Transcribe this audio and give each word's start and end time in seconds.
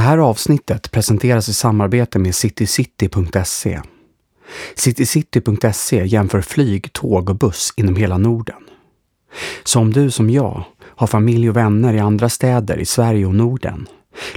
Det 0.00 0.04
här 0.04 0.18
avsnittet 0.18 0.90
presenteras 0.90 1.48
i 1.48 1.54
samarbete 1.54 2.18
med 2.18 2.34
citycity.se. 2.34 3.80
Citycity.se 4.74 6.04
jämför 6.06 6.40
flyg, 6.40 6.92
tåg 6.92 7.30
och 7.30 7.36
buss 7.36 7.72
inom 7.76 7.96
hela 7.96 8.18
Norden. 8.18 8.62
Så 9.64 9.80
om 9.80 9.92
du 9.92 10.10
som 10.10 10.30
jag 10.30 10.64
har 10.82 11.06
familj 11.06 11.50
och 11.50 11.56
vänner 11.56 11.94
i 11.94 11.98
andra 11.98 12.28
städer 12.28 12.78
i 12.78 12.84
Sverige 12.84 13.26
och 13.26 13.34
Norden, 13.34 13.86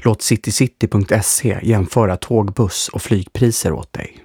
låt 0.03 0.21
citycity.se 0.21 1.59
jämföra 1.63 2.17
tåg, 2.17 2.53
buss 2.53 2.89
och 2.89 3.01
flygpriser 3.01 3.73
åt 3.73 3.93
dig. 3.93 4.17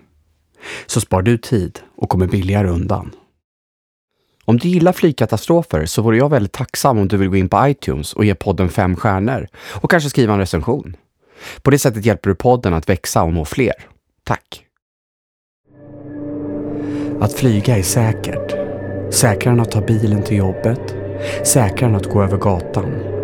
Så 0.86 1.00
spar 1.00 1.22
du 1.22 1.38
tid 1.38 1.80
och 1.96 2.08
kommer 2.08 2.26
billigare 2.26 2.68
undan. 2.68 3.10
Om 4.44 4.58
du 4.58 4.68
gillar 4.68 4.92
flygkatastrofer 4.92 5.86
så 5.86 6.02
vore 6.02 6.16
jag 6.16 6.30
väldigt 6.30 6.52
tacksam 6.52 6.98
om 6.98 7.08
du 7.08 7.16
vill 7.16 7.28
gå 7.28 7.36
in 7.36 7.48
på 7.48 7.68
iTunes 7.68 8.12
och 8.12 8.24
ge 8.24 8.34
podden 8.34 8.68
fem 8.68 8.96
stjärnor 8.96 9.48
och 9.80 9.90
kanske 9.90 10.10
skriva 10.10 10.32
en 10.32 10.38
recension. 10.38 10.96
På 11.62 11.70
det 11.70 11.78
sättet 11.78 12.04
hjälper 12.04 12.30
du 12.30 12.36
podden 12.36 12.74
att 12.74 12.88
växa 12.88 13.22
och 13.22 13.32
nå 13.32 13.44
fler. 13.44 13.74
Tack! 14.24 14.64
Att 17.20 17.32
flyga 17.32 17.76
är 17.76 17.82
säkert. 17.82 18.54
Säkrare 19.14 19.54
än 19.54 19.60
att 19.60 19.70
ta 19.70 19.80
bilen 19.80 20.22
till 20.22 20.36
jobbet. 20.36 20.94
Säkrare 21.44 21.90
än 21.90 21.96
att 21.96 22.06
gå 22.06 22.22
över 22.22 22.36
gatan. 22.36 23.18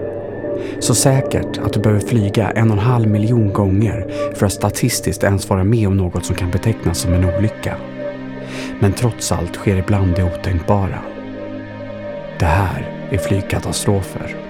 Så 0.79 0.95
säkert 0.95 1.59
att 1.59 1.73
du 1.73 1.81
behöver 1.81 2.01
flyga 2.01 2.51
en 2.51 2.71
och 2.71 2.77
en 2.77 2.85
halv 2.85 3.09
miljon 3.09 3.53
gånger 3.53 4.07
för 4.35 4.47
att 4.47 4.53
statistiskt 4.53 5.25
ens 5.25 5.49
vara 5.49 5.65
med 5.65 5.89
om 5.89 5.97
något 5.97 6.25
som 6.25 6.37
kan 6.37 6.51
betecknas 6.51 6.99
som 6.99 7.13
en 7.13 7.25
olycka. 7.25 7.77
Men 8.81 8.93
trots 8.93 9.33
allt 9.33 9.55
sker 9.55 9.77
ibland 9.77 10.15
det 10.15 10.25
otänkbara. 10.25 10.99
Det 12.39 12.47
här 12.47 13.09
är 13.11 13.19
flygkatastrofer. 13.19 14.44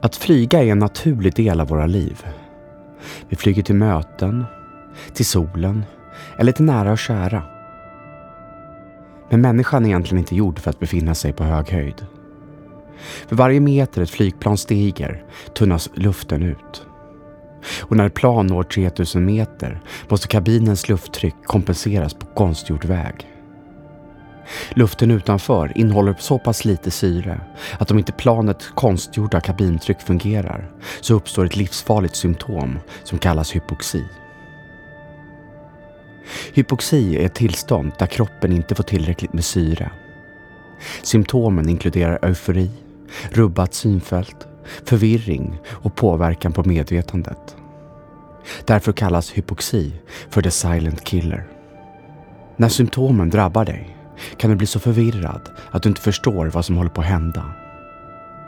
Att 0.00 0.16
flyga 0.16 0.62
är 0.62 0.66
en 0.66 0.78
naturlig 0.78 1.34
del 1.34 1.60
av 1.60 1.68
våra 1.68 1.86
liv. 1.86 2.26
Vi 3.28 3.36
flyger 3.36 3.62
till 3.62 3.74
möten, 3.74 4.44
till 5.12 5.26
solen 5.26 5.84
eller 6.38 6.52
till 6.52 6.64
nära 6.64 6.92
och 6.92 6.98
kära. 6.98 7.42
Men 9.30 9.40
människan 9.40 9.84
är 9.84 9.88
egentligen 9.88 10.18
inte 10.18 10.36
gjord 10.36 10.58
för 10.58 10.70
att 10.70 10.78
befinna 10.78 11.14
sig 11.14 11.32
på 11.32 11.44
hög 11.44 11.70
höjd. 11.70 12.06
För 13.28 13.36
varje 13.36 13.60
meter 13.60 14.02
ett 14.02 14.10
flygplan 14.10 14.56
stiger 14.56 15.24
tunnas 15.54 15.90
luften 15.94 16.42
ut. 16.42 16.86
Och 17.80 17.96
när 17.96 18.06
ett 18.06 18.14
plan 18.14 18.46
når 18.46 18.62
3000 18.62 19.24
meter 19.24 19.80
måste 20.08 20.28
kabinens 20.28 20.88
lufttryck 20.88 21.34
kompenseras 21.44 22.14
på 22.14 22.26
konstgjord 22.26 22.84
väg. 22.84 23.35
Luften 24.70 25.10
utanför 25.10 25.78
innehåller 25.78 26.14
så 26.18 26.38
pass 26.38 26.64
lite 26.64 26.90
syre 26.90 27.40
att 27.78 27.90
om 27.90 27.98
inte 27.98 28.12
planets 28.12 28.70
konstgjorda 28.74 29.40
kabintryck 29.40 30.00
fungerar 30.00 30.70
så 31.00 31.14
uppstår 31.14 31.44
ett 31.44 31.56
livsfarligt 31.56 32.16
symptom 32.16 32.78
som 33.04 33.18
kallas 33.18 33.56
hypoxi. 33.56 34.04
Hypoxi 36.52 37.16
är 37.16 37.26
ett 37.26 37.34
tillstånd 37.34 37.92
där 37.98 38.06
kroppen 38.06 38.52
inte 38.52 38.74
får 38.74 38.84
tillräckligt 38.84 39.32
med 39.32 39.44
syre. 39.44 39.90
Symptomen 41.02 41.68
inkluderar 41.68 42.18
eufori, 42.22 42.70
rubbat 43.30 43.74
synfält, 43.74 44.46
förvirring 44.84 45.58
och 45.68 45.94
påverkan 45.94 46.52
på 46.52 46.64
medvetandet. 46.64 47.56
Därför 48.64 48.92
kallas 48.92 49.30
hypoxi 49.30 49.92
för 50.30 50.42
the 50.42 50.50
silent 50.50 51.04
killer. 51.04 51.46
När 52.56 52.68
symptomen 52.68 53.30
drabbar 53.30 53.64
dig 53.64 53.96
kan 54.36 54.50
du 54.50 54.56
bli 54.56 54.66
så 54.66 54.80
förvirrad 54.80 55.50
att 55.70 55.82
du 55.82 55.88
inte 55.88 56.00
förstår 56.00 56.46
vad 56.46 56.64
som 56.64 56.76
håller 56.76 56.90
på 56.90 57.00
att 57.00 57.06
hända. 57.06 57.44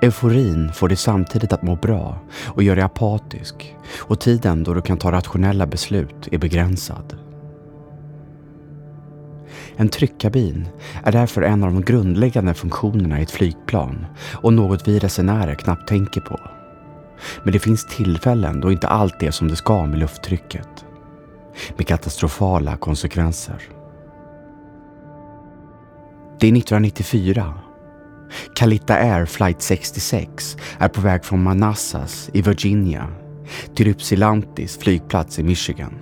Euforin 0.03 0.73
får 0.73 0.89
dig 0.89 0.97
samtidigt 0.97 1.53
att 1.53 1.63
må 1.63 1.77
bra 1.77 2.19
och 2.47 2.63
gör 2.63 2.77
dig 2.77 2.85
apatisk 2.85 3.77
och 3.99 4.21
tiden 4.21 4.65
då 4.65 4.75
du 4.75 4.83
kan 4.83 4.99
ta 4.99 5.13
rationella 5.13 5.67
beslut 5.67 6.29
är 6.33 6.39
begränsad. 6.39 7.17
En 9.77 9.89
tryckkabin 9.89 10.69
är 11.05 11.13
därför 11.13 11.43
en 11.43 11.65
av 11.65 11.73
de 11.73 11.83
grundläggande 11.83 12.55
funktionerna 12.55 13.21
i 13.21 13.23
ett 13.23 13.31
flygplan 13.31 14.07
och 14.35 14.53
något 14.53 14.89
vi 14.89 14.99
resenärer 14.99 15.55
knappt 15.55 15.89
tänker 15.89 16.21
på. 16.21 16.41
Men 17.45 17.53
det 17.53 17.59
finns 17.59 17.87
tillfällen 17.87 18.61
då 18.61 18.73
inte 18.73 18.89
allt 18.89 19.23
är 19.23 19.31
som 19.31 19.49
det 19.49 19.57
ska 19.57 19.87
med 19.87 19.99
lufttrycket. 19.99 20.85
Med 21.77 21.87
katastrofala 21.87 22.77
konsekvenser. 22.77 23.78
Det 26.41 26.47
är 26.47 26.57
1994. 26.57 27.55
Calita 28.55 28.95
Air 28.95 29.27
Flight 29.27 29.63
66 29.63 30.57
är 30.79 30.89
på 30.89 31.01
väg 31.01 31.25
från 31.25 31.43
Manassas 31.43 32.31
i 32.33 32.43
Virginia 32.43 33.09
till 33.75 33.89
Ypsilantis 33.89 34.79
flygplats 34.79 35.39
i 35.39 35.43
Michigan. 35.43 35.95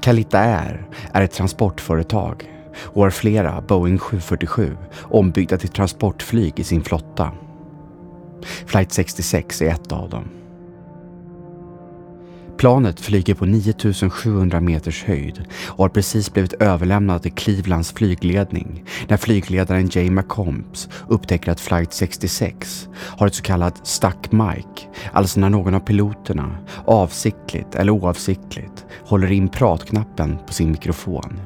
Calita 0.00 0.38
Air 0.38 0.86
är 1.12 1.22
ett 1.22 1.32
transportföretag 1.32 2.50
och 2.80 3.02
har 3.02 3.10
flera 3.10 3.60
Boeing 3.60 3.98
747 3.98 4.76
ombyggda 5.02 5.58
till 5.58 5.68
transportflyg 5.68 6.60
i 6.60 6.64
sin 6.64 6.84
flotta. 6.84 7.30
Flight 8.66 8.92
66 8.92 9.62
är 9.62 9.70
ett 9.70 9.92
av 9.92 10.10
dem. 10.10 10.41
Planet 12.62 13.00
flyger 13.00 13.34
på 13.34 13.46
9700 13.46 14.60
meters 14.60 15.04
höjd 15.04 15.44
och 15.66 15.84
har 15.84 15.88
precis 15.88 16.32
blivit 16.32 16.52
överlämnat 16.52 17.22
till 17.22 17.32
Clevelands 17.32 17.92
flygledning 17.92 18.84
när 19.08 19.16
flygledaren 19.16 19.88
Jay 19.92 20.10
McCombs 20.10 20.88
upptäcker 21.08 21.52
att 21.52 21.60
flight 21.60 21.92
66 21.92 22.88
har 22.94 23.26
ett 23.26 23.34
så 23.34 23.42
kallat 23.42 23.86
stuck 23.86 24.32
mic, 24.32 24.86
alltså 25.12 25.40
när 25.40 25.50
någon 25.50 25.74
av 25.74 25.80
piloterna 25.80 26.58
avsiktligt 26.84 27.74
eller 27.74 27.92
oavsiktligt 27.92 28.84
håller 29.04 29.32
in 29.32 29.48
pratknappen 29.48 30.38
på 30.46 30.52
sin 30.52 30.70
mikrofon. 30.70 31.40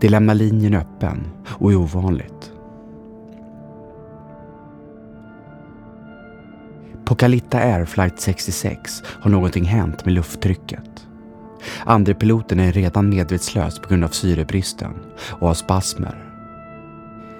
Det 0.00 0.08
lämnar 0.08 0.34
linjen 0.34 0.74
öppen 0.74 1.26
och 1.46 1.72
är 1.72 1.76
ovanligt. 1.76 2.49
På 7.10 7.16
Kalitta 7.16 7.58
Air 7.58 7.84
Flight 7.84 8.20
66 8.20 9.02
har 9.06 9.30
någonting 9.30 9.64
hänt 9.64 10.04
med 10.04 10.14
lufttrycket. 10.14 11.06
Andrepiloten 11.84 12.60
är 12.60 12.72
redan 12.72 13.08
medvetslös 13.08 13.78
på 13.78 13.88
grund 13.88 14.04
av 14.04 14.08
syrebristen 14.08 14.94
och 15.30 15.46
har 15.46 15.54
spasmer. 15.54 16.24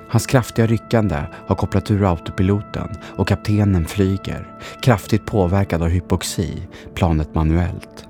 Hans 0.08 0.26
kraftiga 0.26 0.66
ryckande 0.66 1.22
har 1.46 1.56
kopplat 1.56 1.90
ur 1.90 2.10
autopiloten 2.10 2.88
och 3.16 3.28
kaptenen 3.28 3.86
flyger, 3.86 4.48
kraftigt 4.82 5.26
påverkad 5.26 5.82
av 5.82 5.88
hypoxi, 5.88 6.68
planet 6.94 7.34
manuellt. 7.34 8.09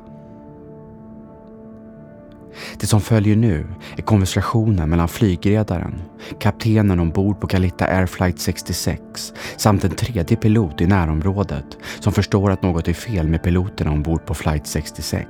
Det 2.81 2.87
som 2.87 3.01
följer 3.01 3.37
nu 3.37 3.67
är 3.97 4.03
konversationen 4.03 4.91
mellan 4.91 5.09
flygledaren, 5.09 6.03
kaptenen 6.39 7.01
ombord 7.01 7.41
på 7.41 7.47
Calita 7.47 7.85
Air 7.87 8.07
Flight 8.07 8.39
66 8.39 9.33
samt 9.57 9.85
en 9.85 9.91
tredje 9.91 10.37
pilot 10.37 10.81
i 10.81 10.87
närområdet 10.87 11.79
som 12.01 12.13
förstår 12.13 12.51
att 12.51 12.63
något 12.63 12.89
är 12.89 12.93
fel 12.93 13.29
med 13.29 13.43
piloterna 13.43 13.91
ombord 13.91 14.27
på 14.27 14.35
Flight 14.35 14.67
66. 14.67 15.29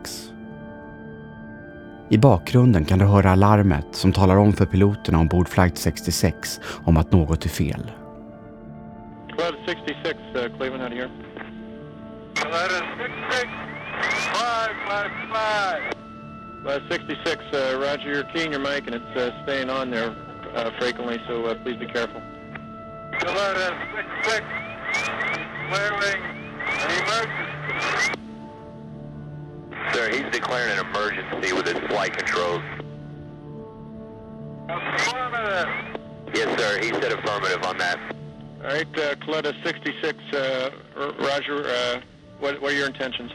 I 2.11 2.19
bakgrunden 2.19 2.85
kan 2.85 2.99
du 2.99 3.05
höra 3.05 3.31
alarmet 3.31 3.87
som 3.93 4.13
talar 4.13 4.37
om 4.37 4.53
för 4.53 4.67
piloterna 4.67 5.19
ombord 5.19 5.49
Flight 5.49 5.79
66 5.79 6.61
om 6.85 6.97
att 6.97 7.13
något 7.13 7.45
är 7.45 7.49
fel. 7.49 7.91
1266, 9.29 10.19
uh, 10.37 10.57
Cleveland, 10.57 10.83
out 10.83 10.93
of 10.93 10.99
here. 10.99 11.11
1166, 12.35 13.49
555. 14.35 16.10
Uh, 16.67 16.79
66, 16.91 17.43
uh, 17.55 17.79
Roger, 17.81 18.13
you're 18.13 18.25
keying 18.25 18.51
your 18.53 18.61
mic 18.61 18.87
and 18.87 18.95
it's 18.95 19.17
uh, 19.17 19.31
staying 19.45 19.71
on 19.71 19.91
there 19.91 20.15
uh, 20.55 20.71
frequently, 20.79 21.19
so 21.27 21.47
uh, 21.47 21.55
please 21.63 21.77
be 21.77 21.87
careful. 21.87 22.21
Nevada 23.13 23.77
66, 24.25 24.45
clearing 25.71 26.23
an 26.67 26.99
emergency. 27.07 28.21
sir. 29.93 30.11
He's 30.11 30.33
declaring 30.33 30.79
an 30.79 30.87
emergency 30.87 31.53
with 31.53 31.67
his 31.67 31.79
flight 31.89 32.17
controls. 32.17 32.63
Affirmative. 34.69 35.69
Yes, 36.35 36.61
sir. 36.61 36.79
He 36.83 36.89
said 36.89 37.13
affirmative 37.13 37.63
on 37.63 37.79
that. 37.79 37.99
All 38.63 38.67
right, 38.67 38.99
uh, 38.99 39.15
Coletta 39.17 39.55
66, 39.65 40.19
uh, 40.35 40.71
R- 40.97 41.13
Roger, 41.19 41.67
uh, 41.67 42.01
what, 42.39 42.61
what 42.61 42.73
are 42.73 42.77
your 42.77 42.87
intentions? 42.87 43.33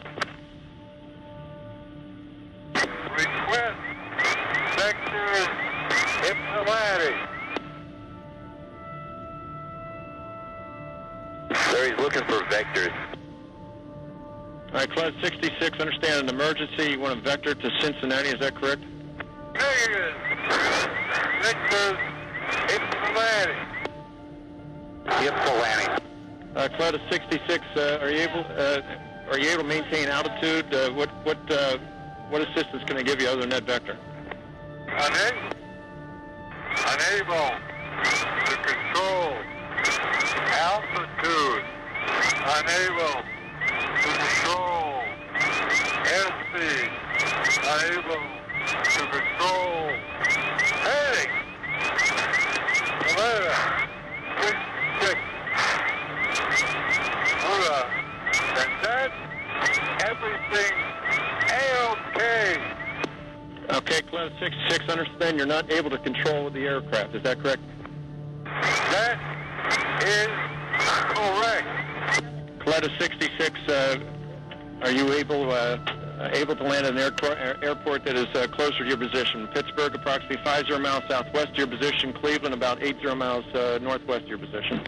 Right, 14.88 15.14
Coletta 15.14 15.22
66, 15.24 15.80
understand 15.80 16.30
an 16.30 16.36
emergency. 16.36 16.92
You 16.92 17.00
want 17.00 17.20
a 17.20 17.22
vector 17.22 17.56
to 17.56 17.72
Cincinnati, 17.80 18.30
is 18.30 18.40
that 18.40 18.56
correct? 18.56 18.82
Negative. 19.54 20.16
Sectors 21.42 21.98
Ypsilanti. 22.70 23.56
Ypsilanti. 25.08 26.04
Uh, 26.56 26.70
Coletta 26.78 27.12
66, 27.12 27.66
uh, 27.76 28.00
are 28.02 28.10
you 28.10 28.18
able, 28.18 28.46
uh, 28.58 28.82
are 29.32 29.40
you 29.40 29.50
able 29.50 29.64
to 29.64 29.68
maintain 29.68 30.08
altitude? 30.08 30.74
Uh, 30.74 30.92
what, 30.92 31.10
what, 31.26 31.52
uh, 31.52 31.78
what 32.30 32.42
assistance 32.42 32.84
can 32.86 32.98
I 32.98 33.04
give 33.04 33.22
you 33.22 33.28
other 33.28 33.42
than 33.42 33.50
that 33.50 33.64
vector? 33.64 33.98
Unable. 34.88 35.56
Unable 36.88 37.50
to 38.46 38.56
control 38.58 39.34
altitude. 40.56 41.66
Unable 42.46 43.24
to 43.68 44.12
control 44.14 44.75
airspeed. 46.06 46.92
Unable 47.66 48.22
to 48.66 49.04
control 49.12 49.90
heading. 50.86 51.32
Alert. 53.18 53.90
Six, 54.42 54.58
six. 55.02 55.18
Alert. 57.46 57.90
And 58.58 58.72
that, 58.86 59.12
everything 60.06 60.74
A-OK. 61.52 62.76
Okay, 63.78 64.02
Coletta 64.04 64.40
66, 64.40 64.90
understand 64.90 65.38
you're 65.38 65.48
not 65.48 65.72
able 65.72 65.90
to 65.90 65.98
control 65.98 66.50
the 66.50 66.66
aircraft, 66.66 67.16
is 67.16 67.24
that 67.24 67.42
correct? 67.42 67.62
That 68.46 69.20
is 70.04 70.28
correct. 71.16 71.68
Coletta 72.60 72.90
66, 73.00 73.60
uh, 73.70 73.98
are 74.82 74.92
you 74.92 75.14
able 75.14 75.52
uh, 75.52 75.78
able 76.34 76.56
to 76.56 76.64
land 76.64 76.86
at 76.86 76.94
an 76.94 76.98
air- 76.98 77.38
air- 77.38 77.58
airport 77.64 78.06
that 78.06 78.16
is 78.16 78.28
uh, 78.36 78.48
closer 78.48 78.80
to 78.80 78.86
your 78.86 78.98
position? 78.98 79.48
Pittsburgh, 79.48 79.94
approximately 79.96 80.38
50 80.44 80.80
miles 80.80 81.04
southwest 81.10 81.50
of 81.50 81.56
your 81.56 81.68
position. 81.68 82.14
Cleveland, 82.14 82.54
about 82.54 82.82
80 82.82 83.16
miles 83.16 83.46
uh, 83.54 83.80
northwest 83.82 84.24
of 84.24 84.30
your 84.30 84.38
position. 84.38 84.82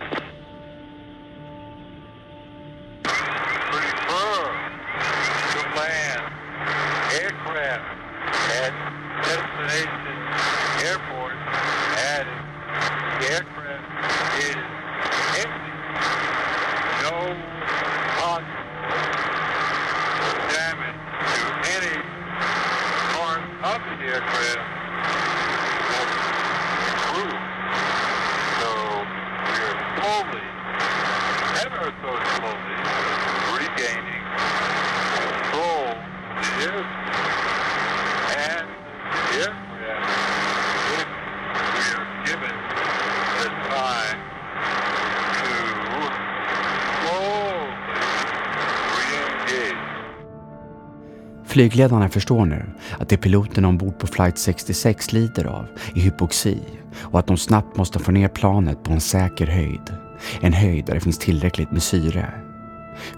Flygledarna 51.58 52.10
förstår 52.10 52.46
nu 52.46 52.66
att 53.00 53.10
det 53.10 53.18
piloterna 53.18 53.68
ombord 53.68 54.00
på 54.00 54.08
flight 54.08 54.38
66 54.38 55.14
lider 55.14 55.46
av 55.46 55.68
är 55.96 56.02
hypoxi 56.02 56.60
och 57.02 57.20
att 57.20 57.28
de 57.28 57.38
snabbt 57.38 57.78
måste 57.78 58.00
få 58.00 58.12
ner 58.12 58.28
planet 58.28 58.84
på 58.84 58.92
en 58.92 59.02
säker 59.02 59.48
höjd. 59.48 59.94
En 60.42 60.54
höjd 60.54 60.86
där 60.86 60.94
det 60.94 61.00
finns 61.00 61.18
tillräckligt 61.18 61.72
med 61.72 61.84
syre. 61.84 62.32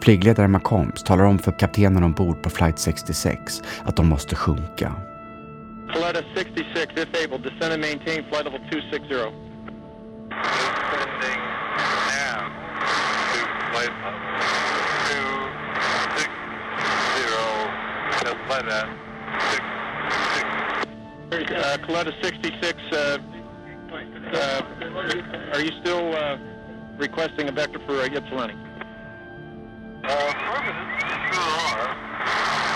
Flygledare 0.01 0.47
McCombs 0.47 1.03
talar 1.03 1.23
om 1.23 1.39
för 1.39 1.59
kaptenen 1.59 2.03
ombord 2.03 2.43
på 2.43 2.49
flight 2.49 2.79
66 2.79 3.61
att 3.83 3.95
de 3.95 4.07
måste 4.07 4.35
sjunka. 4.35 4.93
Coletta 5.93 6.21
66, 6.35 6.93
if 6.95 7.25
able, 7.25 7.37
descend 7.49 7.73
and 7.73 7.81
maintain 7.81 8.23
flight 8.29 8.45
level 8.45 8.59
260. 8.71 8.99
Descending 10.91 11.41
now 12.11 12.39
to 13.31 13.39
flight 13.71 13.93
level 14.03 14.19
two 15.09 15.27
six 16.17 16.31
zero 17.15 17.79
six 18.49 18.63
six 19.51 19.69
Uh, 21.31 21.77
Coletta 21.85 22.11
66, 22.23 22.77
uh, 22.91 23.17
uh, 24.33 24.61
are 25.53 25.61
you 25.61 25.71
still 25.81 26.13
uh, 26.13 26.37
requesting 26.97 27.49
a 27.49 27.51
vector 27.51 27.79
for 27.85 27.93
uh, 27.93 28.05
Ypsilanti? 28.05 28.55
Uh, 30.03 30.31
affirmative, 30.31 30.89
sure 31.33 31.53
are. 31.77 31.95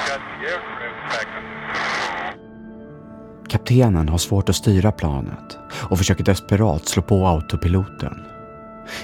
Got 0.08 0.22
the 0.30 0.48
aircraft 0.52 1.00
back. 1.10 1.28
Kaptenen 3.50 4.10
har 4.10 4.18
svårt 4.18 4.50
att 4.50 4.56
styra 4.56 4.92
planet 4.92 5.58
och 5.90 5.98
försöker 5.98 6.24
desperat 6.24 6.86
slå 6.86 7.04
på 7.04 7.28
autopiloten. 7.28 8.25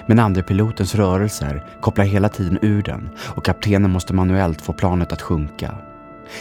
Men 0.07 0.19
andrepilotens 0.19 0.95
rörelser 0.95 1.63
kopplar 1.81 2.05
hela 2.05 2.29
tiden 2.29 2.59
ur 2.61 2.81
den 2.81 3.09
och 3.35 3.45
kaptenen 3.45 3.91
måste 3.91 4.13
manuellt 4.13 4.61
få 4.61 4.73
planet 4.73 5.11
att 5.11 5.21
sjunka. 5.21 5.88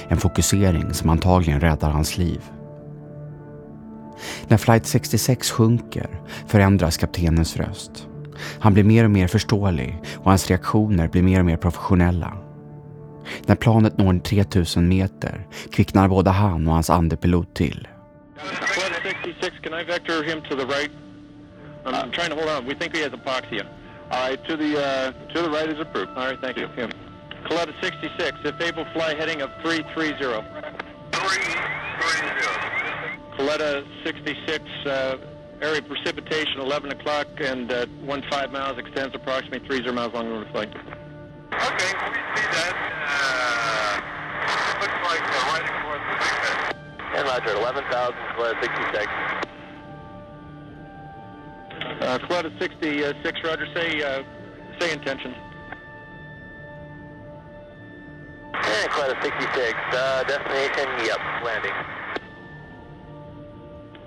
En 0.08 0.18
fokusering 0.18 0.94
som 0.94 1.10
antagligen 1.10 1.60
räddar 1.60 1.90
hans 1.90 2.18
liv. 2.18 2.40
När 4.48 4.56
flight 4.56 4.86
66 4.86 5.50
sjunker 5.50 6.20
förändras 6.46 6.96
kaptenens 6.96 7.56
röst. 7.56 8.08
Han 8.60 8.74
blir 8.74 8.84
mer 8.84 9.04
och 9.04 9.10
mer 9.10 9.26
förståelig 9.26 10.02
och 10.16 10.30
hans 10.30 10.48
reaktioner 10.48 11.08
blir 11.08 11.22
mer 11.22 11.38
och 11.38 11.46
mer 11.46 11.56
professionella. 11.56 12.36
När 13.46 13.54
planet 13.54 13.98
når 13.98 14.18
3000 14.18 14.88
meter 14.88 15.46
kvicknar 15.72 16.08
både 16.08 16.30
han 16.30 16.68
och 16.68 16.74
hans 16.74 16.90
andepilot 16.90 17.54
till. 17.54 17.88
Flight 18.38 19.16
66, 19.22 19.56
can 19.62 19.80
I 19.80 19.84
vector 19.84 20.22
him 20.22 20.42
to 20.42 20.56
the 20.56 20.64
right? 20.64 20.90
I'm 21.84 22.10
trying 22.10 22.30
to 22.30 22.36
hold 22.36 22.48
on. 22.48 22.66
We 22.66 22.74
think 22.74 22.96
he 22.96 23.02
has 23.02 23.12
hypoxia. 23.12 23.66
All 24.10 24.28
right, 24.28 24.44
to 24.48 24.56
the 24.56 24.78
uh, 24.78 25.12
to 25.32 25.42
the 25.42 25.50
right 25.50 25.68
is 25.68 25.80
approved. 25.80 26.10
All 26.16 26.26
right, 26.26 26.40
thank 26.40 26.56
you. 26.56 26.66
Him. 26.76 26.90
Coletta 27.44 27.72
66, 27.82 28.38
if 28.44 28.60
able, 28.60 28.84
fly 28.92 29.14
heading 29.14 29.42
of 29.42 29.50
330. 29.62 30.44
Three 31.12 31.78
three 32.00 32.20
zero. 32.40 32.54
Coletta 33.36 33.86
66, 34.04 34.64
uh, 34.86 35.16
area 35.60 35.82
precipitation 35.82 36.60
11 36.60 36.92
o'clock 36.92 37.26
and 37.40 37.70
uh, 37.72 37.86
15 38.06 38.52
miles 38.52 38.78
extends 38.78 39.14
approximately 39.14 39.66
30 39.68 39.92
miles 39.92 40.12
long 40.12 40.28
over 40.28 40.44
the 40.44 40.50
flight. 40.50 40.68
Okay, 40.68 41.92
we 42.10 42.18
see 42.34 42.48
that. 42.52 42.74
Uh, 43.08 44.00
looks 44.80 45.00
like 45.06 45.22
the 45.26 45.42
right 45.48 45.68
course 45.82 46.04
is 46.10 46.18
good. 46.34 46.58
And 47.16 47.24
Roger, 47.26 47.52
11,000, 47.56 48.14
Coletta 48.36 48.60
66. 48.62 49.06
Uh, 52.00 52.18
Coletta 52.18 52.50
66, 52.60 53.40
Roger, 53.44 53.66
say 53.74 54.02
uh, 54.02 54.22
say 54.78 54.92
intentions. 54.92 55.34
And 58.88 58.96
Coletta 58.96 59.20
66, 59.22 59.76
uh, 59.92 60.24
destination, 60.24 60.88
yep, 61.04 61.20
landing. 61.44 61.76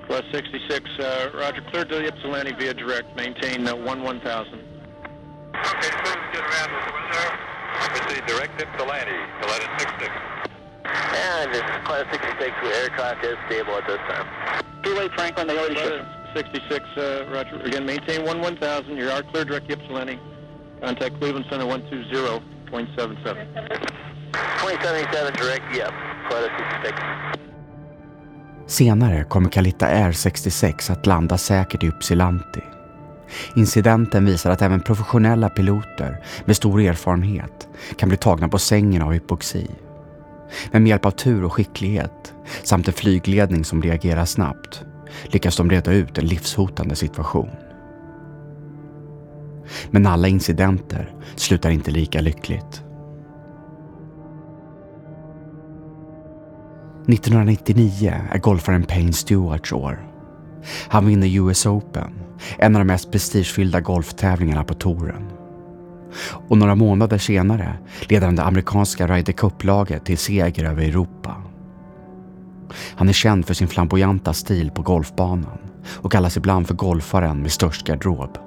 Coletta 0.07 0.31
66, 0.31 0.89
uh, 0.99 1.29
Roger, 1.35 1.61
cleared 1.69 1.89
to 1.89 1.95
the 1.95 2.07
Ypsilanti 2.07 2.53
via 2.53 2.73
direct. 2.73 3.15
Maintain 3.15 3.67
uh, 3.67 3.75
1 3.75 4.01
1000. 4.01 4.01
Okay, 4.01 4.23
so 4.23 4.29
let's 5.53 5.75
get 6.33 6.41
around 6.41 6.71
this 6.73 6.85
window. 6.93 7.37
It's 7.93 8.13
the 8.13 8.21
direct 8.25 8.59
Ypsilanti, 8.61 9.17
Coletta 9.41 9.79
66. 9.79 10.11
And 10.85 11.53
this 11.53 11.61
is 11.61 11.69
Coletta 11.85 12.09
66, 12.11 12.51
the 12.63 12.75
aircraft 12.77 13.23
is 13.25 13.37
stable 13.47 13.75
at 13.75 13.85
this 13.85 13.99
time. 14.09 14.27
Too 14.83 14.95
late, 14.95 15.11
Franklin. 15.13 15.45
They 15.47 15.59
already 15.59 15.75
shipped. 15.75 16.05
66, 16.35 16.97
uh, 16.97 17.25
Roger. 17.29 17.61
Again, 17.61 17.85
maintain 17.85 18.25
1 18.25 18.41
1000. 18.41 18.97
You 18.97 19.09
are 19.09 19.21
clear 19.21 19.45
direct 19.45 19.69
Ypsilanti. 19.69 20.19
Contact 20.81 21.19
Cleveland 21.19 21.45
Center 21.51 21.65
120.77. 21.65 24.01
2077 24.61 25.43
direct, 25.43 25.77
yep. 25.77 25.93
Flight 26.29 26.51
66. 26.83 26.97
Senare 28.67 29.23
kommer 29.23 29.49
Kalita 29.49 29.87
Air 29.87 30.11
66 30.11 30.89
att 30.89 31.05
landa 31.05 31.37
säkert 31.37 31.83
i 31.83 31.87
Ypsilanti. 31.87 32.61
Incidenten 33.55 34.25
visar 34.25 34.51
att 34.51 34.61
även 34.61 34.81
professionella 34.81 35.49
piloter 35.49 36.23
med 36.45 36.55
stor 36.55 36.81
erfarenhet 36.81 37.67
kan 37.97 38.09
bli 38.09 38.17
tagna 38.17 38.47
på 38.47 38.59
sängen 38.59 39.01
av 39.01 39.11
hypoxi. 39.11 39.67
Men 40.71 40.83
med 40.83 40.89
hjälp 40.89 41.05
av 41.05 41.11
tur 41.11 41.43
och 41.43 41.53
skicklighet 41.53 42.33
samt 42.63 42.87
en 42.87 42.93
flygledning 42.93 43.65
som 43.65 43.81
reagerar 43.81 44.25
snabbt 44.25 44.83
lyckas 45.23 45.57
de 45.57 45.69
reda 45.69 45.91
ut 45.91 46.17
en 46.17 46.25
livshotande 46.25 46.95
situation. 46.95 47.49
Men 49.91 50.07
alla 50.07 50.27
incidenter 50.27 51.13
slutar 51.35 51.69
inte 51.69 51.91
lika 51.91 52.21
lyckligt. 52.21 52.83
1999 57.13 58.13
är 58.31 58.37
golfaren 58.37 58.83
Payne 58.83 59.13
Stewarts 59.13 59.73
år. 59.73 60.07
Han 60.87 61.05
vinner 61.05 61.27
US 61.27 61.65
Open, 61.65 62.13
en 62.57 62.75
av 62.75 62.79
de 62.79 62.85
mest 62.85 63.11
prestigefyllda 63.11 63.81
golftävlingarna 63.81 64.63
på 64.63 64.73
touren. 64.73 65.31
Och 66.47 66.57
några 66.57 66.75
månader 66.75 67.17
senare 67.17 67.77
leder 68.09 68.25
han 68.25 68.35
det 68.35 68.43
amerikanska 68.43 69.07
Ryder 69.07 69.33
Cup-laget 69.33 70.05
till 70.05 70.17
seger 70.17 70.63
över 70.63 70.83
Europa. 70.83 71.35
Han 72.95 73.09
är 73.09 73.13
känd 73.13 73.45
för 73.45 73.53
sin 73.53 73.67
flamboyanta 73.67 74.33
stil 74.33 74.71
på 74.71 74.81
golfbanan 74.81 75.57
och 75.85 76.11
kallas 76.11 76.37
ibland 76.37 76.67
för 76.67 76.75
golfaren 76.75 77.41
med 77.41 77.51
störst 77.51 77.87
garderob. 77.87 78.37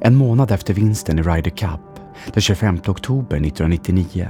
En 0.00 0.14
månad 0.14 0.50
efter 0.50 0.74
vinsten 0.74 1.18
i 1.18 1.22
Ryder 1.22 1.50
Cup, 1.50 1.80
den 2.32 2.42
25 2.42 2.80
oktober 2.86 3.36
1999, 3.36 4.28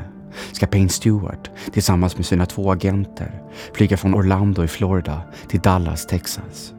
ska 0.53 0.67
Payne 0.67 0.89
Stewart 0.89 1.51
tillsammans 1.73 2.17
med 2.17 2.27
sina 2.27 2.47
två 2.47 2.73
agenter 2.73 3.43
flyga 3.75 3.97
från 3.97 4.15
Orlando 4.15 4.65
i 4.65 4.69
Florida 4.69 5.23
till 5.49 5.61
Dallas, 5.61 6.07
Texas. 6.07 6.73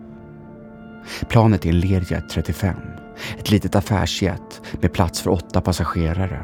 Planet 1.29 1.65
är 1.65 1.69
en 1.69 1.79
Learjet 1.79 2.29
35, 2.29 2.75
ett 3.39 3.51
litet 3.51 3.75
affärsjet 3.75 4.61
med 4.81 4.93
plats 4.93 5.21
för 5.21 5.31
åtta 5.31 5.61
passagerare. 5.61 6.39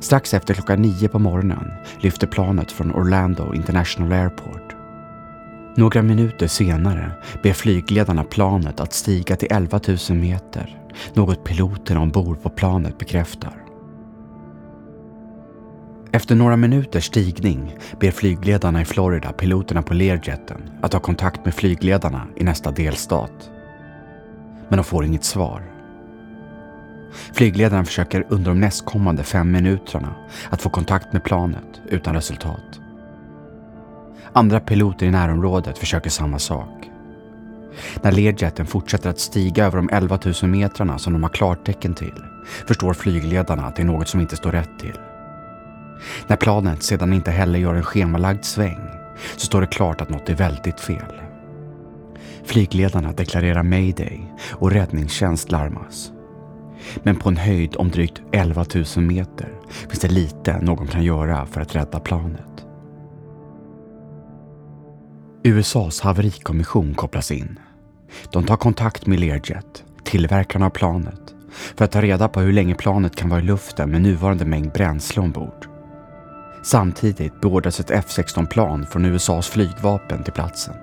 Strax 0.00 0.34
efter 0.34 0.54
klockan 0.54 0.82
nio 0.82 1.08
på 1.08 1.18
morgonen 1.18 1.72
lyfter 2.00 2.26
planet 2.26 2.72
från 2.72 2.94
Orlando 2.94 3.54
International 3.54 4.12
Airport. 4.12 4.76
Några 5.76 6.02
minuter 6.02 6.46
senare 6.46 7.12
ber 7.42 7.52
flygledarna 7.52 8.24
planet 8.24 8.80
att 8.80 8.92
stiga 8.92 9.36
till 9.36 9.48
11 9.50 9.80
000 10.08 10.18
meter, 10.18 10.78
något 11.14 11.44
piloterna 11.44 12.00
ombord 12.00 12.42
på 12.42 12.50
planet 12.50 12.98
bekräftar. 12.98 13.69
Efter 16.12 16.34
några 16.34 16.56
minuters 16.56 17.04
stigning 17.04 17.76
ber 18.00 18.10
flygledarna 18.10 18.80
i 18.80 18.84
Florida 18.84 19.32
piloterna 19.32 19.82
på 19.82 19.94
Learjeten 19.94 20.70
att 20.82 20.90
ta 20.90 21.00
kontakt 21.00 21.44
med 21.44 21.54
flygledarna 21.54 22.26
i 22.36 22.44
nästa 22.44 22.70
delstat. 22.70 23.50
Men 24.68 24.76
de 24.76 24.84
får 24.84 25.04
inget 25.04 25.24
svar. 25.24 25.62
Flygledaren 27.32 27.84
försöker 27.84 28.26
under 28.28 28.50
de 28.50 28.60
nästkommande 28.60 29.22
fem 29.24 29.50
minuterna 29.52 30.14
att 30.50 30.62
få 30.62 30.70
kontakt 30.70 31.12
med 31.12 31.24
planet 31.24 31.80
utan 31.88 32.14
resultat. 32.14 32.80
Andra 34.32 34.60
piloter 34.60 35.06
i 35.06 35.10
närområdet 35.10 35.78
försöker 35.78 36.10
samma 36.10 36.38
sak. 36.38 36.90
När 38.02 38.12
Learjeten 38.12 38.66
fortsätter 38.66 39.10
att 39.10 39.18
stiga 39.18 39.64
över 39.64 39.76
de 39.76 39.90
11 39.92 40.18
000 40.42 40.50
metrarna 40.50 40.98
som 40.98 41.12
de 41.12 41.22
har 41.22 41.30
klartecken 41.30 41.94
till 41.94 42.24
förstår 42.66 42.94
flygledarna 42.94 43.66
att 43.66 43.76
det 43.76 43.82
är 43.82 43.86
något 43.86 44.08
som 44.08 44.20
inte 44.20 44.36
står 44.36 44.52
rätt 44.52 44.78
till. 44.78 44.98
När 46.26 46.36
planet 46.36 46.82
sedan 46.82 47.12
inte 47.12 47.30
heller 47.30 47.58
gör 47.58 47.74
en 47.74 47.82
schemalagd 47.82 48.44
sväng 48.44 48.80
så 49.36 49.46
står 49.46 49.60
det 49.60 49.66
klart 49.66 50.00
att 50.00 50.10
något 50.10 50.28
är 50.28 50.34
väldigt 50.34 50.80
fel. 50.80 51.20
Flygledarna 52.44 53.12
deklarerar 53.12 53.62
mayday 53.62 54.20
och 54.50 54.70
räddningstjänst 54.70 55.50
larmas. 55.50 56.12
Men 57.02 57.16
på 57.16 57.28
en 57.28 57.36
höjd 57.36 57.76
om 57.76 57.90
drygt 57.90 58.22
11 58.32 58.64
000 58.96 59.04
meter 59.04 59.48
finns 59.88 60.00
det 60.00 60.08
lite 60.08 60.60
någon 60.60 60.86
kan 60.86 61.04
göra 61.04 61.46
för 61.46 61.60
att 61.60 61.76
rädda 61.76 62.00
planet. 62.00 62.66
USAs 65.42 66.00
haverikommission 66.00 66.94
kopplas 66.94 67.30
in. 67.30 67.58
De 68.32 68.44
tar 68.44 68.56
kontakt 68.56 69.06
med 69.06 69.20
Learjet, 69.20 69.84
tillverkarna 70.04 70.66
av 70.66 70.70
planet, 70.70 71.34
för 71.76 71.84
att 71.84 71.92
ta 71.92 72.02
reda 72.02 72.28
på 72.28 72.40
hur 72.40 72.52
länge 72.52 72.74
planet 72.74 73.16
kan 73.16 73.28
vara 73.28 73.40
i 73.40 73.44
luften 73.44 73.90
med 73.90 74.02
nuvarande 74.02 74.44
mängd 74.44 74.72
bränsle 74.72 75.22
ombord. 75.22 75.69
Samtidigt 76.62 77.40
beordras 77.40 77.80
ett 77.80 77.90
F-16-plan 77.90 78.86
från 78.86 79.04
USAs 79.04 79.48
flygvapen 79.48 80.24
till 80.24 80.32
platsen. 80.32 80.74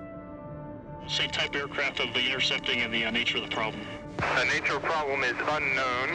Say 1.08 1.28
type 1.28 1.58
aircraft 1.58 2.00
of 2.00 2.14
the 2.14 2.20
intercepting 2.20 2.84
and 2.84 2.94
the 2.94 3.06
uh, 3.06 3.12
nature 3.12 3.38
of 3.40 3.50
the 3.50 3.56
problem. 3.56 3.82
The 4.18 4.46
nature 4.46 4.76
of 4.78 4.82
problem 4.82 5.20
is 5.24 5.38
unknown, 5.58 6.08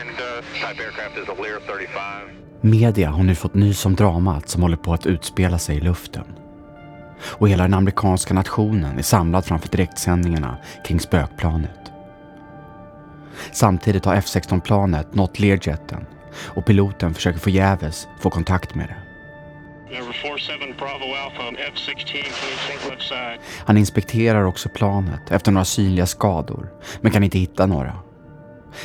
and 0.00 0.16
uh, 0.20 0.44
type 0.54 0.82
aircraft 0.84 1.16
is 1.18 1.28
a 1.28 1.42
Lear 1.42 1.60
35. 1.60 2.38
Media 2.60 3.10
har 3.10 3.24
nu 3.24 3.34
fått 3.34 3.54
nys 3.54 3.86
om 3.86 3.94
dramat 3.94 4.48
som 4.48 4.62
håller 4.62 4.76
på 4.76 4.92
att 4.92 5.06
utspela 5.06 5.58
sig 5.58 5.76
i 5.76 5.80
luften. 5.80 6.24
Och 7.22 7.48
hela 7.48 7.62
den 7.62 7.74
amerikanska 7.74 8.34
nationen 8.34 8.98
är 8.98 9.02
samlad 9.02 9.44
framför 9.44 9.68
direktsändningarna 9.68 10.56
kring 10.86 11.00
spökplanet. 11.00 11.92
Samtidigt 13.52 14.04
har 14.04 14.14
F-16-planet 14.14 15.14
nått 15.14 15.38
Learjeten 15.38 16.06
och 16.40 16.66
piloten 16.66 17.14
försöker 17.14 17.38
förgäves 17.38 18.08
få 18.20 18.30
kontakt 18.30 18.74
med 18.74 18.88
det. 18.88 18.96
Number 19.94 20.12
47 20.12 20.74
Bravo 20.78 21.14
Alpha, 21.14 21.62
F-16, 21.68 21.94
can 21.94 22.16
you 22.16 22.24
take 22.66 22.90
left 22.90 23.08
side? 23.08 23.38
Han 23.66 23.76
inspekterar 23.76 24.44
också 24.44 24.68
planet 24.68 25.30
efter 25.30 25.52
några 25.52 25.64
synliga 25.64 26.06
skador, 26.06 26.68
men 27.00 27.12
kan 27.12 27.24
inte 27.24 27.38
hitta 27.38 27.66
några. 27.66 27.96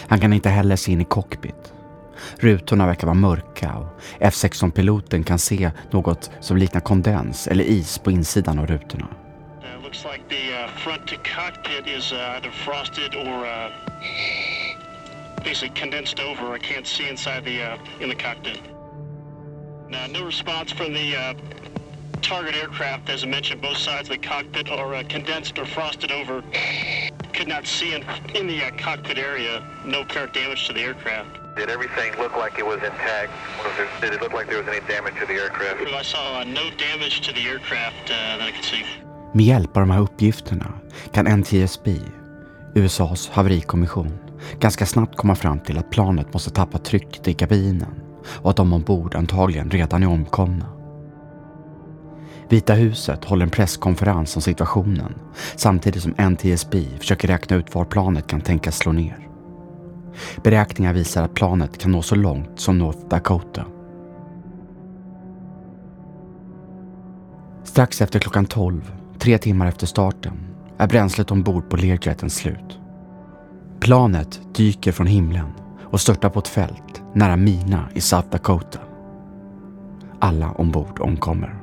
Han 0.08 0.20
kan 0.20 0.34
inte 0.34 0.50
heller 0.50 0.76
se 0.76 0.92
in 0.92 1.02
i 1.02 1.06
cockpit. 1.06 1.74
Rutorna 2.40 2.88
verkar 2.88 3.08
vara 3.08 3.14
mörka 3.14 3.74
och 3.74 4.02
F-16-piloten 4.20 5.24
kan 5.24 5.40
se 5.40 5.72
något 5.92 6.32
som 6.40 6.58
liknar 6.58 6.82
kondens 6.82 7.48
eller 7.48 7.64
is 7.64 7.98
på 7.98 8.12
insidan 8.12 8.60
av 8.60 8.68
rutorna. 8.68 9.08
Uh, 9.64 9.84
looks 9.84 10.06
like 10.06 10.24
the 10.30 10.54
uh, 10.54 10.68
front 10.78 11.08
to 11.08 11.16
cockpit 11.16 11.88
is 11.98 12.12
uh, 12.12 12.18
either 12.18 12.52
frosted 12.52 13.16
or 13.16 13.46
uh, 13.46 13.70
basically 15.44 15.70
condensed 15.70 16.20
over. 16.20 16.54
I 16.54 16.60
can't 16.60 16.88
see 16.88 17.08
inside 17.08 17.46
the 17.46 17.62
uh, 17.62 17.78
in 18.00 18.10
the 18.10 18.16
cockpit. 18.16 18.60
Now, 19.90 20.08
no 20.08 20.26
response 20.26 20.72
from 20.72 20.94
the 20.94 21.16
uh, 21.16 21.34
target 22.22 22.56
aircraft. 22.56 23.10
As 23.10 23.24
I 23.24 23.28
mentioned, 23.28 23.62
both 23.62 23.78
sides 23.78 24.10
of 24.10 24.16
the 24.20 24.28
cockpit 24.28 24.70
are 24.70 24.96
uh, 24.96 25.04
condensed 25.08 25.60
or 25.60 25.66
frosted 25.66 26.12
over. 26.12 26.44
Could 27.34 27.48
not 27.48 27.68
see 27.68 27.94
in, 27.94 28.04
in 28.34 28.48
the 28.48 28.64
uh, 28.64 28.72
cockpit 28.78 29.18
area. 29.18 29.64
No 29.86 30.02
apparent 30.02 30.34
damage 30.34 30.66
to 30.68 30.74
the 30.74 30.82
aircraft. 30.82 31.30
Did 31.56 31.70
everything 31.70 32.18
look 32.18 32.36
like 32.36 32.58
it 32.58 32.66
was 32.66 32.82
intact? 32.82 33.32
Was 33.64 33.74
there, 33.78 33.88
did 34.02 34.14
it 34.16 34.22
look 34.24 34.34
like 34.34 34.48
there 34.48 34.58
was 34.58 34.68
any 34.68 34.80
damage 34.88 35.14
to 35.20 35.28
the 35.28 35.34
aircraft? 35.34 35.82
I 35.82 36.02
saw 36.02 36.40
uh, 36.40 36.44
no 36.44 36.72
damage 36.72 37.22
to 37.28 37.34
the 37.34 37.42
aircraft 37.48 38.10
uh, 38.10 38.38
that 38.38 38.42
I 38.42 38.52
could 38.52 38.66
see. 38.66 38.84
Med 39.34 39.46
hjälp 39.46 39.78
av 39.78 39.82
de 39.82 39.92
här 39.92 40.00
uppgifterna 40.00 40.72
kan 41.12 41.28
NTSB, 41.40 41.88
USAs 42.76 43.30
haverikommission, 43.30 44.23
ganska 44.60 44.86
snabbt 44.86 45.18
komma 45.18 45.36
fram 45.36 45.60
till 45.60 45.78
att 45.78 45.90
planet 45.90 46.34
måste 46.34 46.50
tappa 46.50 46.78
trycket 46.78 47.28
i 47.28 47.34
kabinen 47.34 48.02
och 48.26 48.50
att 48.50 48.56
de 48.56 48.74
ombord 48.74 49.16
antagligen 49.16 49.70
redan 49.70 50.04
är 50.04 50.08
omkomna. 50.08 50.66
Vita 52.50 52.74
huset 52.74 53.26
håller 53.26 53.44
en 53.44 53.50
presskonferens 53.50 54.36
om 54.36 54.42
situationen 54.42 55.14
samtidigt 55.56 56.04
som 56.04 56.16
NTSB 56.30 56.86
försöker 57.00 57.28
räkna 57.28 57.56
ut 57.56 57.76
var 57.76 57.86
planet 57.86 58.28
kan 58.28 58.42
tänkas 58.42 58.78
slå 58.78 58.92
ner. 58.92 59.28
Beräkningar 60.44 60.94
visar 60.94 61.24
att 61.24 61.34
planet 61.34 61.78
kan 61.78 61.92
nå 61.92 62.02
så 62.02 62.16
långt 62.16 62.60
som 62.60 62.78
North 62.78 63.08
Dakota. 63.10 63.66
Strax 67.64 68.02
efter 68.02 68.20
klockan 68.20 68.46
12, 68.46 68.92
tre 69.20 69.38
timmar 69.38 69.68
efter 69.68 69.88
starten, 69.88 70.34
är 70.78 70.88
bränslet 70.88 71.32
ombord 71.32 71.70
på 71.70 71.78
Learjeten 71.78 72.30
slut. 72.30 72.80
Planet 73.84 74.42
dyker 74.56 74.92
från 74.92 75.08
himlen 75.08 75.54
och 75.84 76.02
störtar 76.02 76.30
på 76.30 76.40
ett 76.40 76.48
fält 76.48 77.04
nära 77.14 77.36
Mina 77.36 77.90
i 77.94 78.02
South 78.02 78.30
Dakota. 78.30 78.80
Alla 80.20 80.52
ombord 80.52 81.00
omkommer. 81.00 81.56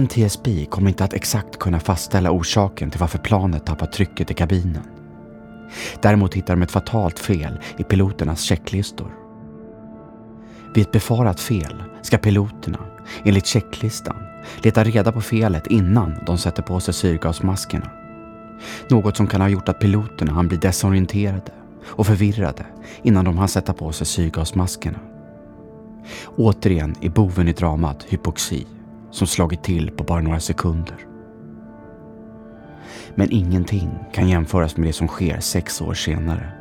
NTSB 0.00 0.66
kommer 0.66 0.88
inte 0.88 1.04
att 1.04 1.12
exakt 1.12 1.58
kunna 1.58 1.80
fastställa 1.80 2.30
orsaken 2.30 2.90
till 2.90 3.00
varför 3.00 3.18
planet 3.18 3.66
tappat 3.66 3.92
trycket 3.92 4.30
i 4.30 4.34
kabinen. 4.34 4.84
Däremot 6.00 6.34
hittar 6.34 6.54
de 6.56 6.62
ett 6.62 6.70
fatalt 6.70 7.18
fel 7.18 7.60
i 7.76 7.84
piloternas 7.84 8.40
checklistor. 8.40 9.14
Vid 10.74 10.86
ett 10.86 10.92
befarat 10.92 11.40
fel 11.40 11.82
ska 12.02 12.18
piloterna, 12.18 12.78
enligt 13.24 13.46
checklistan, 13.46 14.16
leta 14.62 14.84
reda 14.84 15.12
på 15.12 15.20
felet 15.20 15.66
innan 15.66 16.14
de 16.26 16.38
sätter 16.38 16.62
på 16.62 16.80
sig 16.80 16.94
syrgasmaskerna. 16.94 17.90
Något 18.88 19.16
som 19.16 19.26
kan 19.26 19.40
ha 19.40 19.48
gjort 19.48 19.68
att 19.68 19.80
piloterna 19.80 20.32
hann 20.32 20.48
bli 20.48 20.56
desorienterade 20.56 21.52
och 21.82 22.06
förvirrade 22.06 22.66
innan 23.02 23.24
de 23.24 23.38
hann 23.38 23.48
sätta 23.48 23.72
på 23.72 23.92
sig 23.92 24.06
syrgasmaskerna. 24.06 24.98
Återigen 26.36 26.94
är 27.00 27.10
boven 27.10 27.48
i 27.48 27.52
dramat 27.52 28.06
hypoxi 28.08 28.66
som 29.10 29.26
slagit 29.26 29.62
till 29.62 29.90
på 29.90 30.04
bara 30.04 30.20
några 30.20 30.40
sekunder. 30.40 30.96
Men 33.14 33.30
ingenting 33.30 33.90
kan 34.12 34.28
jämföras 34.28 34.76
med 34.76 34.88
det 34.88 34.92
som 34.92 35.08
sker 35.08 35.40
sex 35.40 35.80
år 35.80 35.94
senare. 35.94 36.52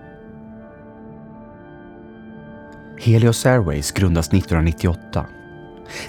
Helios 3.00 3.46
Airways 3.46 3.92
grundas 3.92 4.28
1998. 4.28 5.26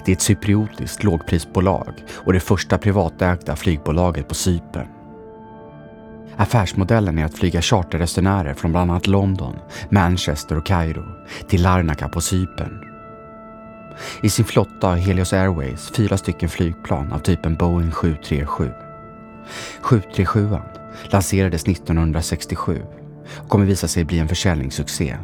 Det 0.05 0.11
är 0.11 0.15
ett 0.15 0.21
cypriotiskt 0.21 1.03
lågprisbolag 1.03 1.93
och 2.13 2.33
det 2.33 2.39
första 2.39 2.77
privatägda 2.77 3.55
flygbolaget 3.55 4.27
på 4.27 4.35
Cypern. 4.35 4.87
Affärsmodellen 6.37 7.19
är 7.19 7.25
att 7.25 7.37
flyga 7.37 7.61
charterresenärer 7.61 8.53
från 8.53 8.71
bland 8.71 8.91
annat 8.91 9.07
London, 9.07 9.55
Manchester 9.89 10.57
och 10.57 10.65
Kairo 10.65 11.03
till 11.49 11.61
Larnaca 11.63 12.09
på 12.09 12.21
Cypern. 12.21 12.89
I 14.23 14.29
sin 14.29 14.45
flotta 14.45 14.87
har 14.87 14.95
Helios 14.95 15.33
Airways 15.33 15.91
fyra 15.95 16.17
stycken 16.17 16.49
flygplan 16.49 17.11
av 17.11 17.19
typen 17.19 17.55
Boeing 17.55 17.91
737. 17.91 18.71
737 19.81 20.49
lanserades 21.05 21.63
1967 21.63 22.81
och 23.37 23.49
kommer 23.49 23.65
visa 23.65 23.87
sig 23.87 24.03
bli 24.03 24.19
en 24.19 24.27
försäljningssuccé. 24.27 25.17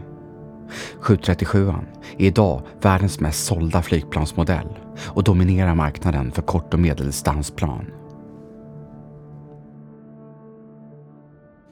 737 0.99 1.73
är 2.17 2.25
idag 2.25 2.61
världens 2.81 3.19
mest 3.19 3.45
sålda 3.45 3.81
flygplansmodell 3.81 4.77
och 4.99 5.23
dominerar 5.23 5.75
marknaden 5.75 6.31
för 6.31 6.41
kort 6.41 6.73
och 6.73 6.79
medeldistansplan. 6.79 7.85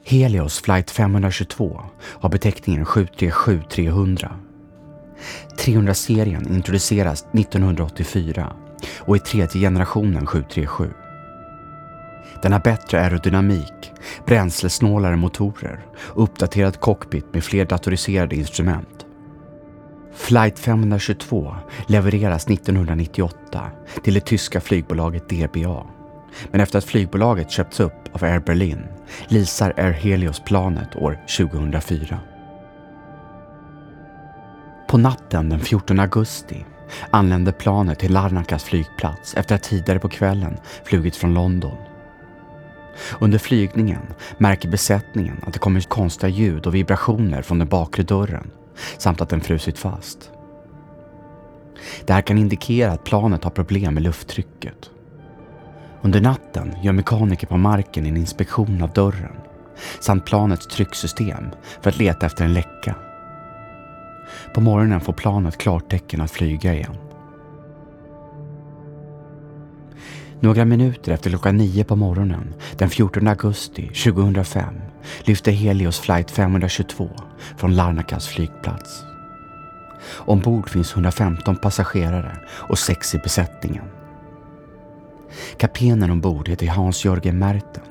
Helios 0.04 0.60
flight 0.60 0.90
522 0.90 1.80
har 1.98 2.28
beteckningen 2.28 2.84
737-300. 2.84 4.28
300-serien 5.58 6.54
introduceras 6.54 7.26
1984 7.32 8.52
och 8.98 9.16
är 9.16 9.20
tredje 9.20 9.60
generationen 9.60 10.26
737. 10.26 10.90
Den 12.42 12.52
har 12.52 12.60
bättre 12.60 13.00
aerodynamik, 13.00 13.92
bränslesnålare 14.26 15.16
motorer 15.16 15.86
och 15.98 16.22
uppdaterad 16.22 16.80
cockpit 16.80 17.34
med 17.34 17.44
fler 17.44 17.64
datoriserade 17.64 18.36
instrument. 18.36 19.06
Flight 20.14 20.58
522 20.58 21.54
levereras 21.86 22.46
1998 22.46 23.70
till 24.04 24.14
det 24.14 24.20
tyska 24.20 24.60
flygbolaget 24.60 25.28
DBA. 25.28 25.86
Men 26.50 26.60
efter 26.60 26.78
att 26.78 26.84
flygbolaget 26.84 27.50
köpts 27.50 27.80
upp 27.80 28.08
av 28.12 28.24
Air 28.24 28.38
Berlin 28.38 28.86
leasar 29.28 29.74
Air 29.76 29.92
Helios 29.92 30.42
planet 30.44 30.96
år 30.96 31.18
2004. 31.38 32.18
På 34.88 34.98
natten 34.98 35.48
den 35.48 35.60
14 35.60 36.00
augusti 36.00 36.64
anländer 37.10 37.52
planet 37.52 37.98
till 37.98 38.12
Larnakas 38.12 38.64
flygplats 38.64 39.34
efter 39.34 39.54
att 39.54 39.62
tidigare 39.62 39.98
på 39.98 40.08
kvällen 40.08 40.56
flugit 40.84 41.16
från 41.16 41.34
London. 41.34 41.87
Under 43.20 43.38
flygningen 43.38 44.02
märker 44.38 44.68
besättningen 44.68 45.36
att 45.46 45.52
det 45.52 45.58
kommer 45.58 45.80
konstiga 45.80 46.30
ljud 46.30 46.66
och 46.66 46.74
vibrationer 46.74 47.42
från 47.42 47.58
den 47.58 47.68
bakre 47.68 48.02
dörren 48.02 48.50
samt 48.98 49.20
att 49.20 49.28
den 49.28 49.40
frusit 49.40 49.78
fast. 49.78 50.30
Det 52.06 52.12
här 52.12 52.22
kan 52.22 52.38
indikera 52.38 52.92
att 52.92 53.04
planet 53.04 53.44
har 53.44 53.50
problem 53.50 53.94
med 53.94 54.02
lufttrycket. 54.02 54.90
Under 56.02 56.20
natten 56.20 56.76
gör 56.82 56.92
mekaniker 56.92 57.46
på 57.46 57.56
marken 57.56 58.06
en 58.06 58.16
inspektion 58.16 58.82
av 58.82 58.92
dörren 58.92 59.36
samt 60.00 60.26
planets 60.26 60.66
trycksystem 60.66 61.50
för 61.80 61.90
att 61.90 61.98
leta 61.98 62.26
efter 62.26 62.44
en 62.44 62.54
läcka. 62.54 62.94
På 64.54 64.60
morgonen 64.60 65.00
får 65.00 65.12
planet 65.12 65.58
klartecken 65.58 66.20
att 66.20 66.30
flyga 66.30 66.74
igen. 66.74 66.96
Några 70.40 70.64
minuter 70.64 71.12
efter 71.12 71.30
klockan 71.30 71.56
nio 71.56 71.84
på 71.84 71.96
morgonen 71.96 72.54
den 72.76 72.90
14 72.90 73.28
augusti 73.28 73.88
2005 73.88 74.74
lyfter 75.24 75.52
Helios 75.52 76.00
flight 76.00 76.30
522 76.30 77.10
från 77.56 77.76
Larnakas 77.76 78.28
flygplats. 78.28 79.02
Ombord 80.16 80.68
finns 80.68 80.92
115 80.92 81.56
passagerare 81.56 82.36
och 82.48 82.78
sex 82.78 83.14
i 83.14 83.18
besättningen. 83.18 83.84
Kaptenen 85.56 86.10
ombord 86.10 86.48
heter 86.48 86.66
Hans-Jörgen 86.66 87.38
Merten 87.38 87.84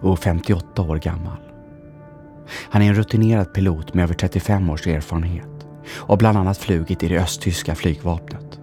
och 0.00 0.12
är 0.12 0.16
58 0.16 0.82
år 0.82 0.96
gammal. 0.96 1.38
Han 2.70 2.82
är 2.82 2.88
en 2.88 2.94
rutinerad 2.94 3.54
pilot 3.54 3.94
med 3.94 4.02
över 4.02 4.14
35 4.14 4.70
års 4.70 4.86
erfarenhet 4.86 5.66
och 5.96 6.08
har 6.08 6.16
bland 6.16 6.38
annat 6.38 6.58
flugit 6.58 7.02
i 7.02 7.08
det 7.08 7.18
östtyska 7.18 7.74
flygvapnet. 7.74 8.60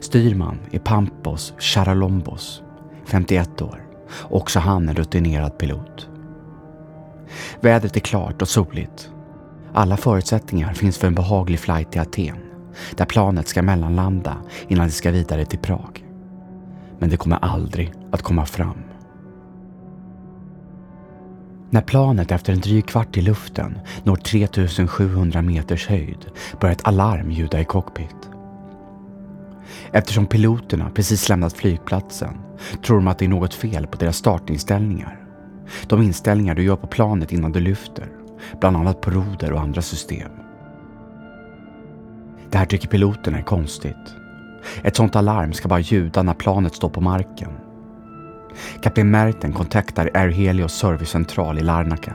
Styrman 0.00 0.58
är 0.70 0.78
Pampos 0.78 1.54
Charalombos, 1.58 2.62
51 3.06 3.62
år, 3.62 3.86
också 4.22 4.58
han 4.58 4.88
en 4.88 4.94
rutinerad 4.94 5.58
pilot. 5.58 6.08
Vädret 7.60 7.96
är 7.96 8.00
klart 8.00 8.42
och 8.42 8.48
soligt. 8.48 9.10
Alla 9.72 9.96
förutsättningar 9.96 10.74
finns 10.74 10.98
för 10.98 11.06
en 11.06 11.14
behaglig 11.14 11.60
flight 11.60 11.92
till 11.92 12.00
Aten, 12.00 12.38
där 12.96 13.04
planet 13.04 13.48
ska 13.48 13.62
mellanlanda 13.62 14.36
innan 14.68 14.86
det 14.86 14.92
ska 14.92 15.10
vidare 15.10 15.44
till 15.44 15.58
Prag. 15.58 16.04
Men 16.98 17.10
det 17.10 17.16
kommer 17.16 17.36
aldrig 17.36 17.92
att 18.10 18.22
komma 18.22 18.46
fram. 18.46 18.78
När 21.70 21.80
planet 21.80 22.32
efter 22.32 22.52
en 22.52 22.60
dryg 22.60 22.86
kvart 22.86 23.16
i 23.16 23.20
luften 23.22 23.78
når 24.04 24.16
3700 24.16 25.42
meters 25.42 25.88
höjd 25.88 26.26
börjar 26.60 26.72
ett 26.72 26.86
alarm 26.88 27.30
ljuda 27.30 27.60
i 27.60 27.64
cockpit. 27.64 28.33
Eftersom 29.92 30.26
piloterna 30.26 30.90
precis 30.90 31.28
lämnat 31.28 31.52
flygplatsen 31.52 32.38
tror 32.86 32.96
de 32.96 33.08
att 33.08 33.18
det 33.18 33.24
är 33.24 33.28
något 33.28 33.54
fel 33.54 33.86
på 33.86 33.96
deras 33.96 34.16
startinställningar. 34.16 35.20
De 35.86 36.02
inställningar 36.02 36.54
du 36.54 36.62
gör 36.62 36.76
på 36.76 36.86
planet 36.86 37.32
innan 37.32 37.52
du 37.52 37.60
lyfter, 37.60 38.08
bland 38.60 38.76
annat 38.76 39.00
på 39.00 39.10
roder 39.10 39.52
och 39.52 39.60
andra 39.60 39.82
system. 39.82 40.30
Det 42.50 42.58
här 42.58 42.66
tycker 42.66 42.88
piloterna 42.88 43.38
är 43.38 43.42
konstigt. 43.42 44.14
Ett 44.82 44.96
sånt 44.96 45.16
alarm 45.16 45.52
ska 45.52 45.68
bara 45.68 45.80
ljuda 45.80 46.22
när 46.22 46.34
planet 46.34 46.74
står 46.74 46.88
på 46.88 47.00
marken. 47.00 47.50
Kapten 48.82 49.10
Merten 49.10 49.52
kontaktar 49.52 50.10
Air 50.14 50.28
Helios 50.28 50.72
servicecentral 50.72 51.58
i 51.58 51.62
Larnaca. 51.62 52.12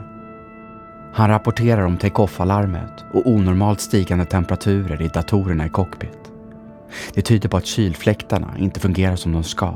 Han 1.13 1.29
rapporterar 1.29 1.81
om 1.81 1.97
take-off-alarmet 1.97 3.05
och 3.13 3.27
onormalt 3.27 3.79
stigande 3.81 4.25
temperaturer 4.25 5.01
i 5.01 5.07
datorerna 5.07 5.65
i 5.65 5.69
cockpit. 5.69 6.28
Det 7.13 7.21
tyder 7.21 7.49
på 7.49 7.57
att 7.57 7.65
kylfläktarna 7.65 8.53
inte 8.57 8.79
fungerar 8.79 9.15
som 9.15 9.31
de 9.31 9.43
ska. 9.43 9.73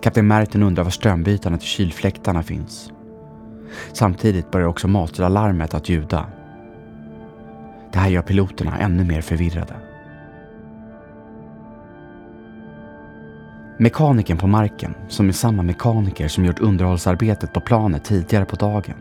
Kapten 0.00 0.26
Merton 0.26 0.62
undrar 0.62 0.84
var 0.84 0.90
strömbytarna 0.90 1.58
till 1.58 1.68
kylfläktarna 1.68 2.42
finns. 2.42 2.92
Samtidigt 3.92 4.50
börjar 4.50 4.66
också 4.66 4.88
matlarmet 4.88 5.74
att 5.74 5.88
ljuda. 5.88 6.26
Det 7.92 7.98
här 7.98 8.08
gör 8.08 8.22
piloterna 8.22 8.78
ännu 8.78 9.04
mer 9.04 9.20
förvirrade. 9.20 9.74
Mekanikern 13.78 14.38
på 14.38 14.46
marken, 14.46 14.94
som 15.08 15.28
är 15.28 15.32
samma 15.32 15.62
mekaniker 15.62 16.28
som 16.28 16.44
gjort 16.44 16.60
underhållsarbetet 16.60 17.52
på 17.52 17.60
planet 17.60 18.04
tidigare 18.04 18.44
på 18.44 18.56
dagen, 18.56 18.94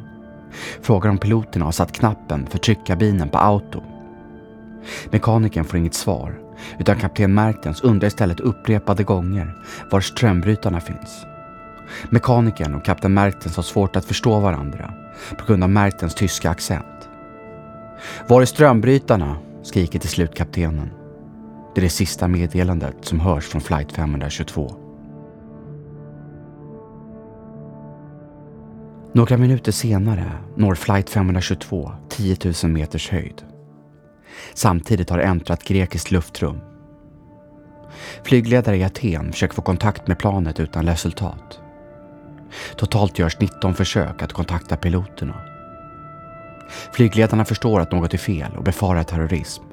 frågar 0.81 1.09
om 1.09 1.17
piloterna 1.17 1.65
har 1.65 1.71
satt 1.71 1.91
knappen 1.91 2.47
för 2.47 2.57
tryckkabinen 2.57 3.29
på 3.29 3.37
auto. 3.37 3.81
Mekanikern 5.11 5.65
får 5.65 5.79
inget 5.79 5.93
svar, 5.93 6.39
utan 6.79 6.95
kapten 6.95 7.33
Mertens 7.33 7.81
undrar 7.81 8.07
istället 8.07 8.39
upprepade 8.39 9.03
gånger 9.03 9.55
var 9.91 10.01
strömbrytarna 10.01 10.81
finns. 10.81 11.25
Mekanikern 12.09 12.75
och 12.75 12.85
kapten 12.85 13.13
Mertens 13.13 13.55
har 13.55 13.63
svårt 13.63 13.95
att 13.95 14.05
förstå 14.05 14.39
varandra 14.39 14.93
på 15.39 15.45
grund 15.45 15.63
av 15.63 15.69
Mertens 15.69 16.15
tyska 16.15 16.49
accent. 16.49 17.09
Var 18.27 18.41
är 18.41 18.45
strömbrytarna? 18.45 19.37
skriker 19.63 19.99
till 19.99 20.09
slut 20.09 20.35
kaptenen. 20.35 20.89
Det 21.75 21.81
är 21.81 21.83
det 21.83 21.89
sista 21.89 22.27
meddelandet 22.27 22.95
som 23.01 23.19
hörs 23.19 23.45
från 23.45 23.61
flight 23.61 23.91
522. 23.91 24.75
Några 29.13 29.37
minuter 29.37 29.71
senare 29.71 30.31
når 30.55 30.75
flight 30.75 31.09
522 31.09 31.91
10 32.09 32.37
000 32.63 32.71
meters 32.71 33.09
höjd. 33.09 33.54
Samtidigt 34.53 35.09
har 35.09 35.17
det 35.17 35.23
äntrat 35.23 35.63
grekiskt 35.63 36.11
luftrum. 36.11 36.61
Flygledare 38.23 38.77
i 38.77 38.83
Aten 38.83 39.31
försöker 39.31 39.55
få 39.55 39.61
kontakt 39.61 40.07
med 40.07 40.19
planet 40.19 40.59
utan 40.59 40.85
resultat. 40.85 41.59
Totalt 42.77 43.19
görs 43.19 43.39
19 43.39 43.73
försök 43.73 44.21
att 44.21 44.33
kontakta 44.33 44.77
piloterna. 44.77 45.41
Flygledarna 46.93 47.45
förstår 47.45 47.79
att 47.79 47.91
något 47.91 48.13
är 48.13 48.17
fel 48.17 48.51
och 48.57 48.63
befarar 48.63 49.03
terrorism. 49.03 49.63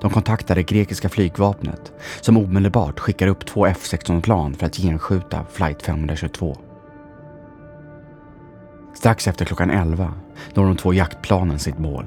De 0.00 0.10
kontaktar 0.10 0.54
det 0.54 0.62
grekiska 0.62 1.08
flygvapnet 1.08 1.92
som 2.20 2.36
omedelbart 2.36 3.00
skickar 3.00 3.26
upp 3.26 3.46
två 3.46 3.66
F-16-plan 3.66 4.54
för 4.54 4.66
att 4.66 4.76
genskjuta 4.76 5.46
flight 5.52 5.82
522. 5.82 6.56
Strax 8.94 9.28
efter 9.28 9.44
klockan 9.44 9.70
11 9.70 10.14
når 10.54 10.64
de 10.66 10.76
två 10.76 10.94
jaktplanen 10.94 11.58
sitt 11.58 11.78
mål. 11.78 12.06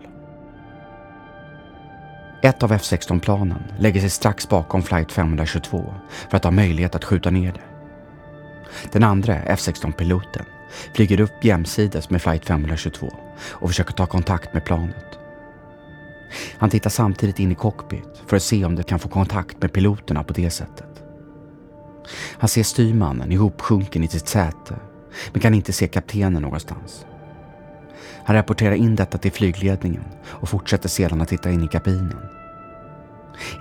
Ett 2.42 2.64
av 2.64 2.72
F16-planen 2.72 3.64
lägger 3.80 4.02
sig 4.02 4.10
strax 4.10 4.50
bakom 4.50 4.84
flight 4.84 5.12
522 5.12 5.94
för 6.30 6.38
att 6.38 6.44
ha 6.44 6.52
möjlighet 6.52 6.96
att 6.96 7.06
skjuta 7.06 7.32
ner 7.32 7.52
det. 7.54 7.62
Den 8.92 9.04
andra 9.04 9.36
F16-piloten 9.36 10.46
flyger 10.94 11.20
upp 11.20 11.44
jämsides 11.44 12.10
med 12.10 12.22
flight 12.22 12.46
522 12.46 13.14
och 13.42 13.70
försöker 13.70 13.94
ta 13.94 14.06
kontakt 14.06 14.54
med 14.54 14.66
planet. 14.66 15.20
Han 16.58 16.70
tittar 16.70 16.90
samtidigt 16.90 17.40
in 17.40 17.52
i 17.52 17.56
cockpit 17.56 18.22
för 18.28 18.38
att 18.38 18.44
se 18.44 18.66
om 18.66 18.76
det 18.76 18.84
kan 18.84 19.00
få 19.00 19.10
kontakt 19.10 19.62
med 19.62 19.74
piloterna 19.74 20.24
på 20.24 20.34
det 20.34 20.50
sättet. 20.50 21.04
Han 22.38 22.50
ser 22.50 22.64
styrmannen 22.64 23.32
ihopsjunken 23.32 24.04
i 24.04 24.08
sitt 24.08 24.28
säte 24.28 24.76
men 25.32 25.42
kan 25.42 25.54
inte 25.54 25.74
se 25.74 25.88
kaptenen 25.88 26.42
någonstans. 26.42 27.06
Han 28.26 28.36
rapporterar 28.36 28.76
in 28.76 28.96
detta 28.96 29.18
till 29.18 29.32
flygledningen 29.32 30.04
och 30.26 30.50
fortsätter 30.50 30.90
sedan 30.90 31.22
att 31.22 31.28
titta 31.28 31.52
in 31.52 31.64
i 31.64 31.68
kabinen. 31.68 32.18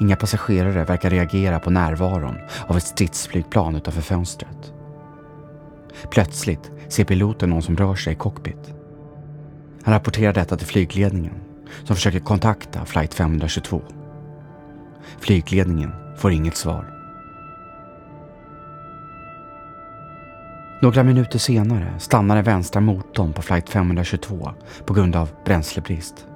Inga 0.01 0.17
passagerare 0.17 0.85
verkar 0.85 1.11
reagera 1.11 1.61
på 1.61 1.71
närvaron 1.71 2.39
av 2.67 2.77
ett 2.77 2.87
stridsflygplan 2.87 3.77
utanför 3.77 4.03
fönstret. 4.03 4.73
Plötsligt 6.11 6.71
ser 6.89 7.05
piloten 7.05 7.51
någon 7.51 7.63
som 7.63 7.77
rör 7.77 7.95
sig 7.95 8.13
i 8.13 8.17
cockpit. 8.17 8.75
Han 9.83 9.95
rapporterar 9.95 10.33
detta 10.33 10.57
till 10.57 10.67
flygledningen 10.67 11.35
som 11.85 11.97
försöker 11.97 12.21
kontakta 12.21 12.85
flight 12.85 13.15
522. 13.15 13.83
Flygledningen 15.21 15.93
får 16.17 16.33
inget 16.33 16.57
svar. 16.57 16.98
Några 20.81 21.03
minuter 21.03 21.39
senare 21.39 21.95
stannar 21.99 22.35
den 22.35 22.45
vänstra 22.45 22.81
motorn 22.81 23.33
på 23.33 23.43
flight 23.43 23.69
522 23.69 24.51
på 24.85 24.95
grund 24.95 25.17
av 25.17 25.31
bränslebrist. 25.45 26.27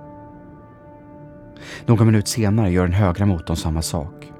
Några 1.86 2.04
minuter 2.04 2.28
senare 2.28 2.70
gör 2.70 2.82
den 2.82 2.92
högra 2.92 3.26
motorn 3.26 3.56
samma 3.56 3.82
sak. 3.82 4.32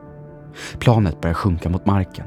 Planet 0.78 1.20
börjar 1.20 1.34
sjunka 1.34 1.68
mot 1.68 1.86
marken. 1.86 2.26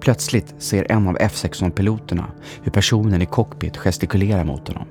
Plötsligt 0.00 0.54
ser 0.58 0.92
en 0.92 1.08
av 1.08 1.18
F16-piloterna 1.18 2.24
hur 2.62 2.72
personen 2.72 3.22
i 3.22 3.26
cockpit 3.26 3.76
gestikulerar 3.76 4.44
mot 4.44 4.68
honom. 4.68 4.86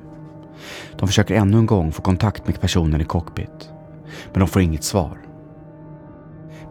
De 1.00 1.08
försöker 1.08 1.36
ännu 1.36 1.58
en 1.58 1.66
gång 1.66 1.92
få 1.92 2.02
kontakt 2.02 2.48
med 2.48 2.62
personen 2.62 3.02
i 3.02 3.06
cockpit, 3.06 3.72
men 4.32 4.40
de 4.40 4.48
får 4.48 4.62
inget 4.62 4.84
svar. 4.84 5.18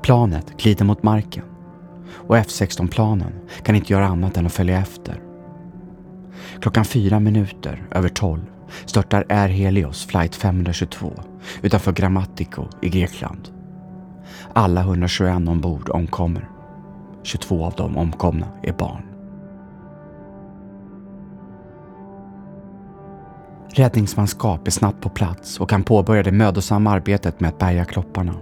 Planet 0.02 0.56
glider 0.56 0.84
mot 0.84 1.02
marken 1.02 1.51
och 2.14 2.36
F16-planen 2.36 3.32
kan 3.62 3.74
inte 3.74 3.92
göra 3.92 4.06
annat 4.06 4.36
än 4.36 4.46
att 4.46 4.52
följa 4.52 4.78
efter. 4.78 5.20
Klockan 6.60 6.84
fyra 6.84 7.20
minuter 7.20 7.82
över 7.90 8.08
tolv 8.08 8.42
störtar 8.84 9.24
Air 9.28 9.48
Helios 9.48 10.06
flight 10.06 10.34
522 10.34 11.12
utanför 11.62 11.92
Grammatiko 11.92 12.64
i 12.82 12.88
Grekland. 12.88 13.48
Alla 14.52 14.80
121 14.80 15.48
ombord 15.48 15.90
omkommer. 15.90 16.48
22 17.22 17.64
av 17.64 17.74
de 17.76 17.96
omkomna 17.96 18.46
är 18.62 18.72
barn. 18.72 19.02
Räddningsmanskap 23.74 24.66
är 24.66 24.70
snabbt 24.70 25.00
på 25.00 25.08
plats 25.08 25.60
och 25.60 25.70
kan 25.70 25.82
påbörja 25.82 26.22
det 26.22 26.32
mödosamma 26.32 26.90
arbetet 26.90 27.40
med 27.40 27.48
att 27.48 27.58
bärga 27.58 27.84
kropparna. 27.84 28.34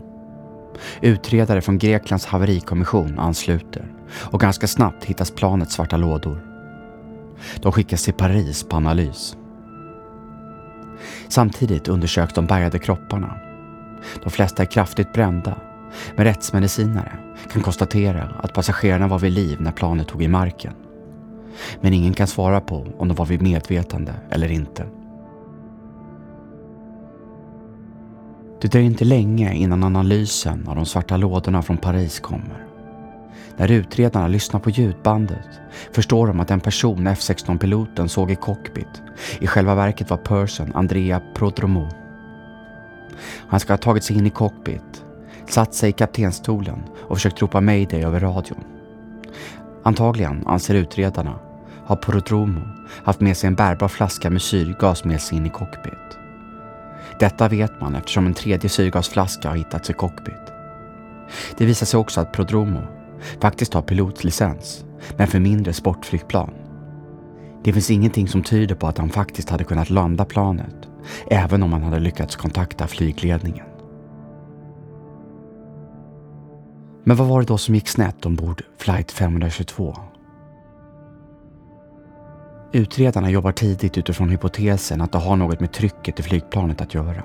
Utredare 1.01 1.61
från 1.61 1.79
Greklands 1.79 2.27
haverikommission 2.27 3.19
ansluter 3.19 3.93
och 4.13 4.41
ganska 4.41 4.67
snabbt 4.67 5.05
hittas 5.05 5.31
planets 5.31 5.75
svarta 5.75 5.97
lådor. 5.97 6.41
De 7.63 7.73
skickas 7.73 8.05
till 8.05 8.15
Paris 8.15 8.65
på 8.65 8.77
analys. 8.77 9.37
Samtidigt 11.29 11.89
undersöks 11.89 12.35
de 12.35 12.47
bärgade 12.47 12.79
kropparna. 12.79 13.39
De 14.23 14.31
flesta 14.31 14.63
är 14.63 14.67
kraftigt 14.67 15.13
brända, 15.13 15.57
men 16.17 16.25
rättsmedicinare 16.25 17.13
kan 17.53 17.63
konstatera 17.63 18.35
att 18.43 18.55
passagerarna 18.55 19.09
var 19.09 19.19
vid 19.19 19.33
liv 19.33 19.61
när 19.61 19.73
planet 19.73 20.09
tog 20.09 20.23
i 20.23 20.29
marken. 20.29 20.75
Men 21.81 21.93
ingen 21.93 22.15
kan 22.15 22.27
svara 22.27 22.61
på 22.61 22.87
om 22.99 23.09
de 23.09 23.15
var 23.15 23.27
vid 23.27 23.43
medvetande 23.43 24.15
eller 24.31 24.51
inte. 24.51 24.87
Det 28.61 28.69
dröjer 28.69 28.87
inte 28.87 29.05
länge 29.05 29.55
innan 29.55 29.85
analysen 29.85 30.69
av 30.69 30.77
de 30.77 30.87
svarta 30.87 31.17
lådorna 31.17 31.63
från 31.63 31.77
Paris 31.77 32.21
kommer. 32.21 32.67
När 33.57 33.71
utredarna 33.71 34.29
lyssnar 34.29 34.61
på 34.61 34.71
ljudbandet 34.71 35.61
förstår 35.93 36.27
de 36.27 36.41
att 36.41 36.49
den 36.49 36.61
person 36.61 37.09
F16-piloten 37.09 38.09
såg 38.09 38.31
i 38.31 38.37
cockpit 38.37 39.03
i 39.41 39.47
själva 39.47 39.75
verket 39.75 40.11
var 40.11 40.17
Person 40.17 40.73
Andrea 40.75 41.21
Prodromo. 41.35 41.89
Han 43.49 43.61
ska 43.61 43.73
ha 43.73 43.79
tagit 43.79 44.05
sig 44.05 44.19
in 44.19 44.27
i 44.27 44.31
cockpit, 44.31 45.05
satt 45.49 45.75
sig 45.75 45.91
i 45.91 45.93
kaptenstolen 45.93 46.83
och 46.99 47.17
försökt 47.17 47.43
ropa 47.43 47.61
mayday 47.61 48.05
över 48.05 48.21
radion. 48.21 48.65
Antagligen, 49.83 50.47
anser 50.47 50.75
utredarna, 50.75 51.39
har 51.85 51.97
Prodromo 51.97 52.61
haft 53.05 53.21
med 53.21 53.37
sig 53.37 53.49
en 53.49 53.55
bärbar 53.55 53.89
flaska 53.89 54.31
med 54.31 54.43
syrgas 54.43 55.05
med 55.05 55.21
sig 55.21 55.39
in 55.39 55.47
i 55.47 55.51
cockpit. 55.51 56.20
Detta 57.21 57.49
vet 57.49 57.81
man 57.81 57.95
eftersom 57.95 58.27
en 58.27 58.35
tredje 58.35 58.71
syrgasflaska 58.71 59.49
har 59.49 59.57
hittats 59.57 59.91
i 59.91 59.93
cockpit. 59.93 60.53
Det 61.59 61.67
visar 61.67 61.87
sig 61.87 62.01
också 62.01 62.21
att 62.21 62.33
Prodromo 62.33 62.81
faktiskt 63.41 63.75
har 63.75 63.83
pilotlicens, 63.83 64.85
men 65.17 65.27
för 65.27 65.41
mindre 65.41 65.73
sportflygplan. 65.73 66.51
Det 67.65 67.73
finns 67.73 67.91
ingenting 67.91 68.29
som 68.29 68.43
tyder 68.43 68.75
på 68.75 68.87
att 68.87 68.99
han 68.99 69.11
faktiskt 69.11 69.51
hade 69.51 69.65
kunnat 69.65 69.91
landa 69.91 70.25
planet, 70.25 70.89
även 71.31 71.63
om 71.63 71.73
han 71.73 71.83
hade 71.83 71.99
lyckats 71.99 72.37
kontakta 72.37 72.87
flygledningen. 72.87 73.67
Men 77.05 77.17
vad 77.17 77.29
var 77.29 77.41
det 77.41 77.47
då 77.47 77.59
som 77.59 77.75
gick 77.75 77.89
snett 77.89 78.27
ombord 78.27 78.63
flight 78.79 79.13
522? 79.13 79.97
Utredarna 82.73 83.31
jobbar 83.31 83.53
tidigt 83.53 83.99
utifrån 83.99 84.31
hypotesen 84.31 85.01
att 85.01 85.13
det 85.13 85.19
har 85.19 85.37
något 85.37 85.61
med 85.61 85.73
trycket 85.73 86.21
i 86.21 86.23
flygplanet 86.23 86.81
att 86.81 86.95
göra. 86.95 87.23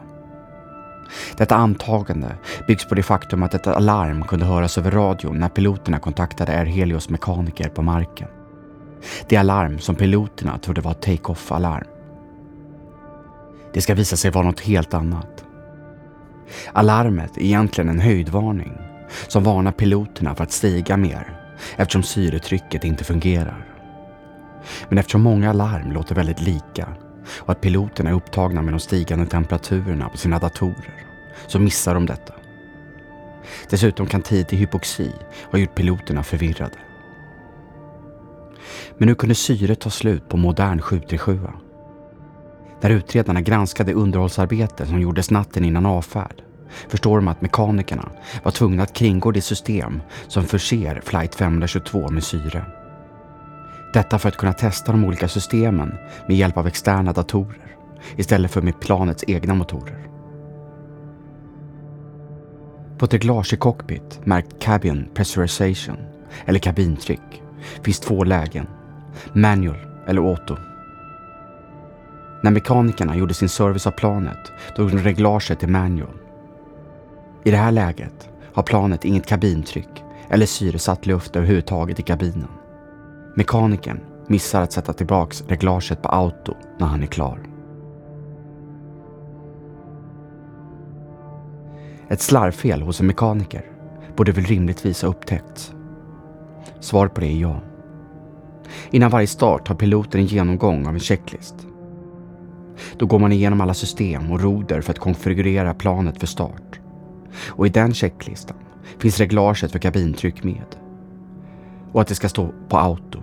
Detta 1.37 1.55
antagande 1.55 2.35
byggs 2.67 2.85
på 2.85 2.95
det 2.95 3.03
faktum 3.03 3.43
att 3.43 3.53
ett 3.53 3.67
alarm 3.67 4.23
kunde 4.23 4.45
höras 4.45 4.77
över 4.77 4.91
radion 4.91 5.39
när 5.39 5.49
piloterna 5.49 5.99
kontaktade 5.99 6.59
Air 6.59 6.65
Helios 6.65 7.09
mekaniker 7.09 7.69
på 7.69 7.81
marken. 7.81 8.27
Det 9.27 9.37
alarm 9.37 9.79
som 9.79 9.95
piloterna 9.95 10.57
trodde 10.57 10.81
var 10.81 10.91
ett 10.91 11.01
take-off-alarm. 11.01 11.87
Det 13.73 13.81
ska 13.81 13.95
visa 13.95 14.15
sig 14.15 14.31
vara 14.31 14.45
något 14.45 14.59
helt 14.59 14.93
annat. 14.93 15.45
Alarmet 16.73 17.37
är 17.37 17.41
egentligen 17.41 17.89
en 17.89 17.99
höjdvarning 17.99 18.77
som 19.27 19.43
varnar 19.43 19.71
piloterna 19.71 20.35
för 20.35 20.43
att 20.43 20.51
stiga 20.51 20.97
mer 20.97 21.39
eftersom 21.75 22.03
syretrycket 22.03 22.83
inte 22.83 23.03
fungerar. 23.03 23.64
Men 24.89 24.97
eftersom 24.97 25.21
många 25.21 25.53
larm 25.53 25.91
låter 25.91 26.15
väldigt 26.15 26.41
lika 26.41 26.87
och 27.37 27.49
att 27.49 27.61
piloterna 27.61 28.09
är 28.09 28.13
upptagna 28.13 28.61
med 28.61 28.73
de 28.73 28.79
stigande 28.79 29.25
temperaturerna 29.25 30.09
på 30.09 30.17
sina 30.17 30.39
datorer 30.39 31.05
så 31.47 31.59
missar 31.59 31.93
de 31.93 32.05
detta. 32.05 32.33
Dessutom 33.69 34.07
kan 34.07 34.21
tid 34.21 34.47
till 34.47 34.57
hypoxi 34.57 35.11
ha 35.51 35.59
gjort 35.59 35.75
piloterna 35.75 36.23
förvirrade. 36.23 36.77
Men 38.97 39.07
nu 39.07 39.15
kunde 39.15 39.35
syret 39.35 39.79
ta 39.79 39.89
slut 39.89 40.29
på 40.29 40.37
modern 40.37 40.81
737. 40.81 41.39
När 42.81 42.89
utredarna 42.89 43.41
granskade 43.41 43.93
underhållsarbete 43.93 44.85
som 44.85 45.01
gjordes 45.01 45.31
natten 45.31 45.65
innan 45.65 45.85
avfärd 45.85 46.41
förstår 46.87 47.17
de 47.17 47.27
att 47.27 47.41
mekanikerna 47.41 48.09
var 48.43 48.51
tvungna 48.51 48.83
att 48.83 48.93
kringgå 48.93 49.31
det 49.31 49.41
system 49.41 50.01
som 50.27 50.43
förser 50.43 51.01
flight 51.05 51.35
522 51.35 52.09
med 52.09 52.23
syre. 52.23 52.65
Detta 53.95 54.19
för 54.19 54.29
att 54.29 54.37
kunna 54.37 54.53
testa 54.53 54.91
de 54.91 55.05
olika 55.05 55.27
systemen 55.27 55.97
med 56.27 56.37
hjälp 56.37 56.57
av 56.57 56.67
externa 56.67 57.13
datorer 57.13 57.75
istället 58.15 58.51
för 58.51 58.61
med 58.61 58.79
planets 58.79 59.23
egna 59.27 59.53
motorer. 59.53 60.07
På 62.97 63.05
ett 63.05 63.13
reglage 63.13 63.53
i 63.53 63.57
cockpit 63.57 64.19
märkt 64.23 64.59
Cabin 64.59 65.09
Pressurization 65.13 65.97
eller 66.45 66.59
kabintryck 66.59 67.43
finns 67.83 67.99
två 67.99 68.23
lägen, 68.23 68.67
manual 69.33 69.77
eller 70.07 70.21
auto. 70.21 70.55
När 72.43 72.51
mekanikerna 72.51 73.15
gjorde 73.15 73.33
sin 73.33 73.49
service 73.49 73.87
av 73.87 73.91
planet 73.91 74.51
drog 74.75 74.91
de 74.91 74.97
reglaget 74.97 75.59
till 75.59 75.69
manual. 75.69 76.17
I 77.43 77.51
det 77.51 77.57
här 77.57 77.71
läget 77.71 78.29
har 78.53 78.63
planet 78.63 79.05
inget 79.05 79.27
kabintryck 79.27 80.03
eller 80.29 80.45
syresatt 80.45 81.05
luft 81.05 81.35
överhuvudtaget 81.35 81.99
i 81.99 82.03
kabinen. 82.03 82.49
Mekanikern 83.37 83.99
missar 84.27 84.61
att 84.61 84.71
sätta 84.71 84.93
tillbaks 84.93 85.43
reglaget 85.47 86.01
på 86.01 86.09
auto 86.09 86.53
när 86.77 86.87
han 86.87 87.03
är 87.03 87.07
klar. 87.07 87.39
Ett 92.07 92.21
slarvfel 92.21 92.81
hos 92.81 92.99
en 92.99 93.07
mekaniker 93.07 93.65
borde 94.15 94.31
väl 94.31 94.45
rimligtvis 94.45 95.01
ha 95.01 95.09
upptäckts? 95.09 95.73
Svar 96.79 97.07
på 97.07 97.21
det 97.21 97.27
är 97.27 97.37
ja. 97.39 97.61
Innan 98.91 99.11
varje 99.11 99.27
start 99.27 99.67
har 99.67 99.75
piloten 99.75 100.21
en 100.21 100.27
genomgång 100.27 100.87
av 100.87 100.93
en 100.93 100.99
checklist. 100.99 101.55
Då 102.97 103.05
går 103.05 103.19
man 103.19 103.31
igenom 103.31 103.61
alla 103.61 103.73
system 103.73 104.31
och 104.31 104.41
roder 104.41 104.81
för 104.81 104.91
att 104.91 104.99
konfigurera 104.99 105.73
planet 105.73 106.19
för 106.19 106.27
start. 106.27 106.79
Och 107.47 107.67
i 107.67 107.69
den 107.69 107.93
checklistan 107.93 108.57
finns 108.99 109.19
reglaget 109.19 109.71
för 109.71 109.79
kabintryck 109.79 110.43
med. 110.43 110.84
Och 111.95 112.01
att 112.01 112.07
det 112.07 112.15
ska 112.15 112.29
stå 112.29 112.53
på 112.69 112.77
auto. 112.77 113.19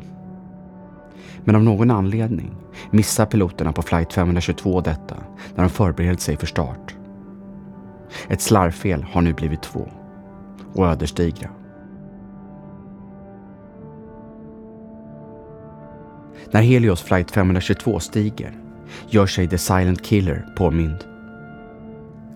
Men 1.44 1.56
av 1.56 1.62
någon 1.62 1.90
anledning 1.90 2.54
missar 2.90 3.26
piloterna 3.26 3.72
på 3.72 3.82
flight 3.82 4.12
522 4.12 4.80
detta 4.80 5.16
när 5.54 5.62
de 5.64 5.70
förbereder 5.70 6.16
sig 6.16 6.37
för 6.37 6.46
start. 6.46 6.94
Ett 8.28 8.40
slarvfel 8.40 9.02
har 9.02 9.22
nu 9.22 9.32
blivit 9.32 9.62
två 9.62 9.88
och 10.74 10.87
ödesdigra. 10.87 11.50
När 16.50 16.62
Helios 16.62 17.02
flight 17.02 17.30
522 17.30 18.00
stiger 18.00 18.52
gör 19.08 19.26
sig 19.26 19.48
The 19.48 19.58
Silent 19.58 20.02
Killer 20.02 20.46
påmind. 20.56 21.04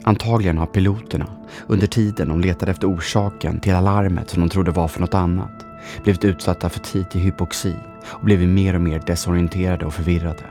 Antagligen 0.05 0.59
har 0.59 0.67
piloterna 0.67 1.27
under 1.67 1.87
tiden 1.87 2.29
de 2.29 2.41
letade 2.41 2.71
efter 2.71 2.95
orsaken 2.95 3.61
till 3.61 3.75
alarmet 3.75 4.31
som 4.31 4.41
de 4.41 4.49
trodde 4.49 4.71
var 4.71 4.89
för 4.89 5.01
något 5.01 5.15
annat 5.15 5.66
blivit 6.03 6.25
utsatta 6.25 6.69
för 6.69 6.81
tidig 6.81 7.21
hypoxi 7.21 7.75
och 8.07 8.25
blivit 8.25 8.49
mer 8.49 8.75
och 8.75 8.81
mer 8.81 9.03
desorienterade 9.07 9.87
och 9.87 9.95
förvirrade. 9.95 10.45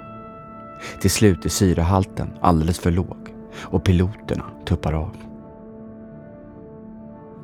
Till 1.02 1.12
slut 1.12 1.46
är 1.46 1.50
syrehalten 1.50 2.30
alldeles 2.42 2.80
för 2.80 2.92
låg 2.92 3.18
och 3.62 3.84
piloterna 3.84 4.44
tuppar 4.66 4.94
av. 4.94 5.16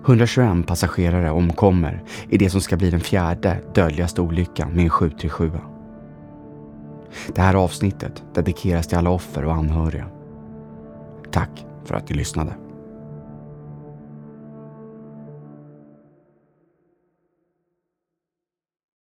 121 0.06 0.68
passagerare 0.68 1.32
omkommer 1.32 2.04
i 2.30 2.38
det 2.38 2.50
som 2.50 2.62
ska 2.62 2.78
bli 2.78 2.90
den 2.90 3.00
fjärde 3.00 3.58
dödligaste 3.74 4.22
olyckan 4.22 4.72
med 4.72 4.84
en 4.84 4.90
737. 4.90 5.52
Det 7.36 7.42
här 7.42 7.54
avsnittet 7.54 8.24
dedikeras 8.34 8.88
till 8.88 8.98
alla 8.98 9.10
offer 9.10 9.46
och 9.46 9.54
anhöriga. 9.54 10.06
Tack 11.32 11.66
för 11.86 11.96
att 11.96 12.08
du 12.08 12.14
lyssnade. 12.14 12.54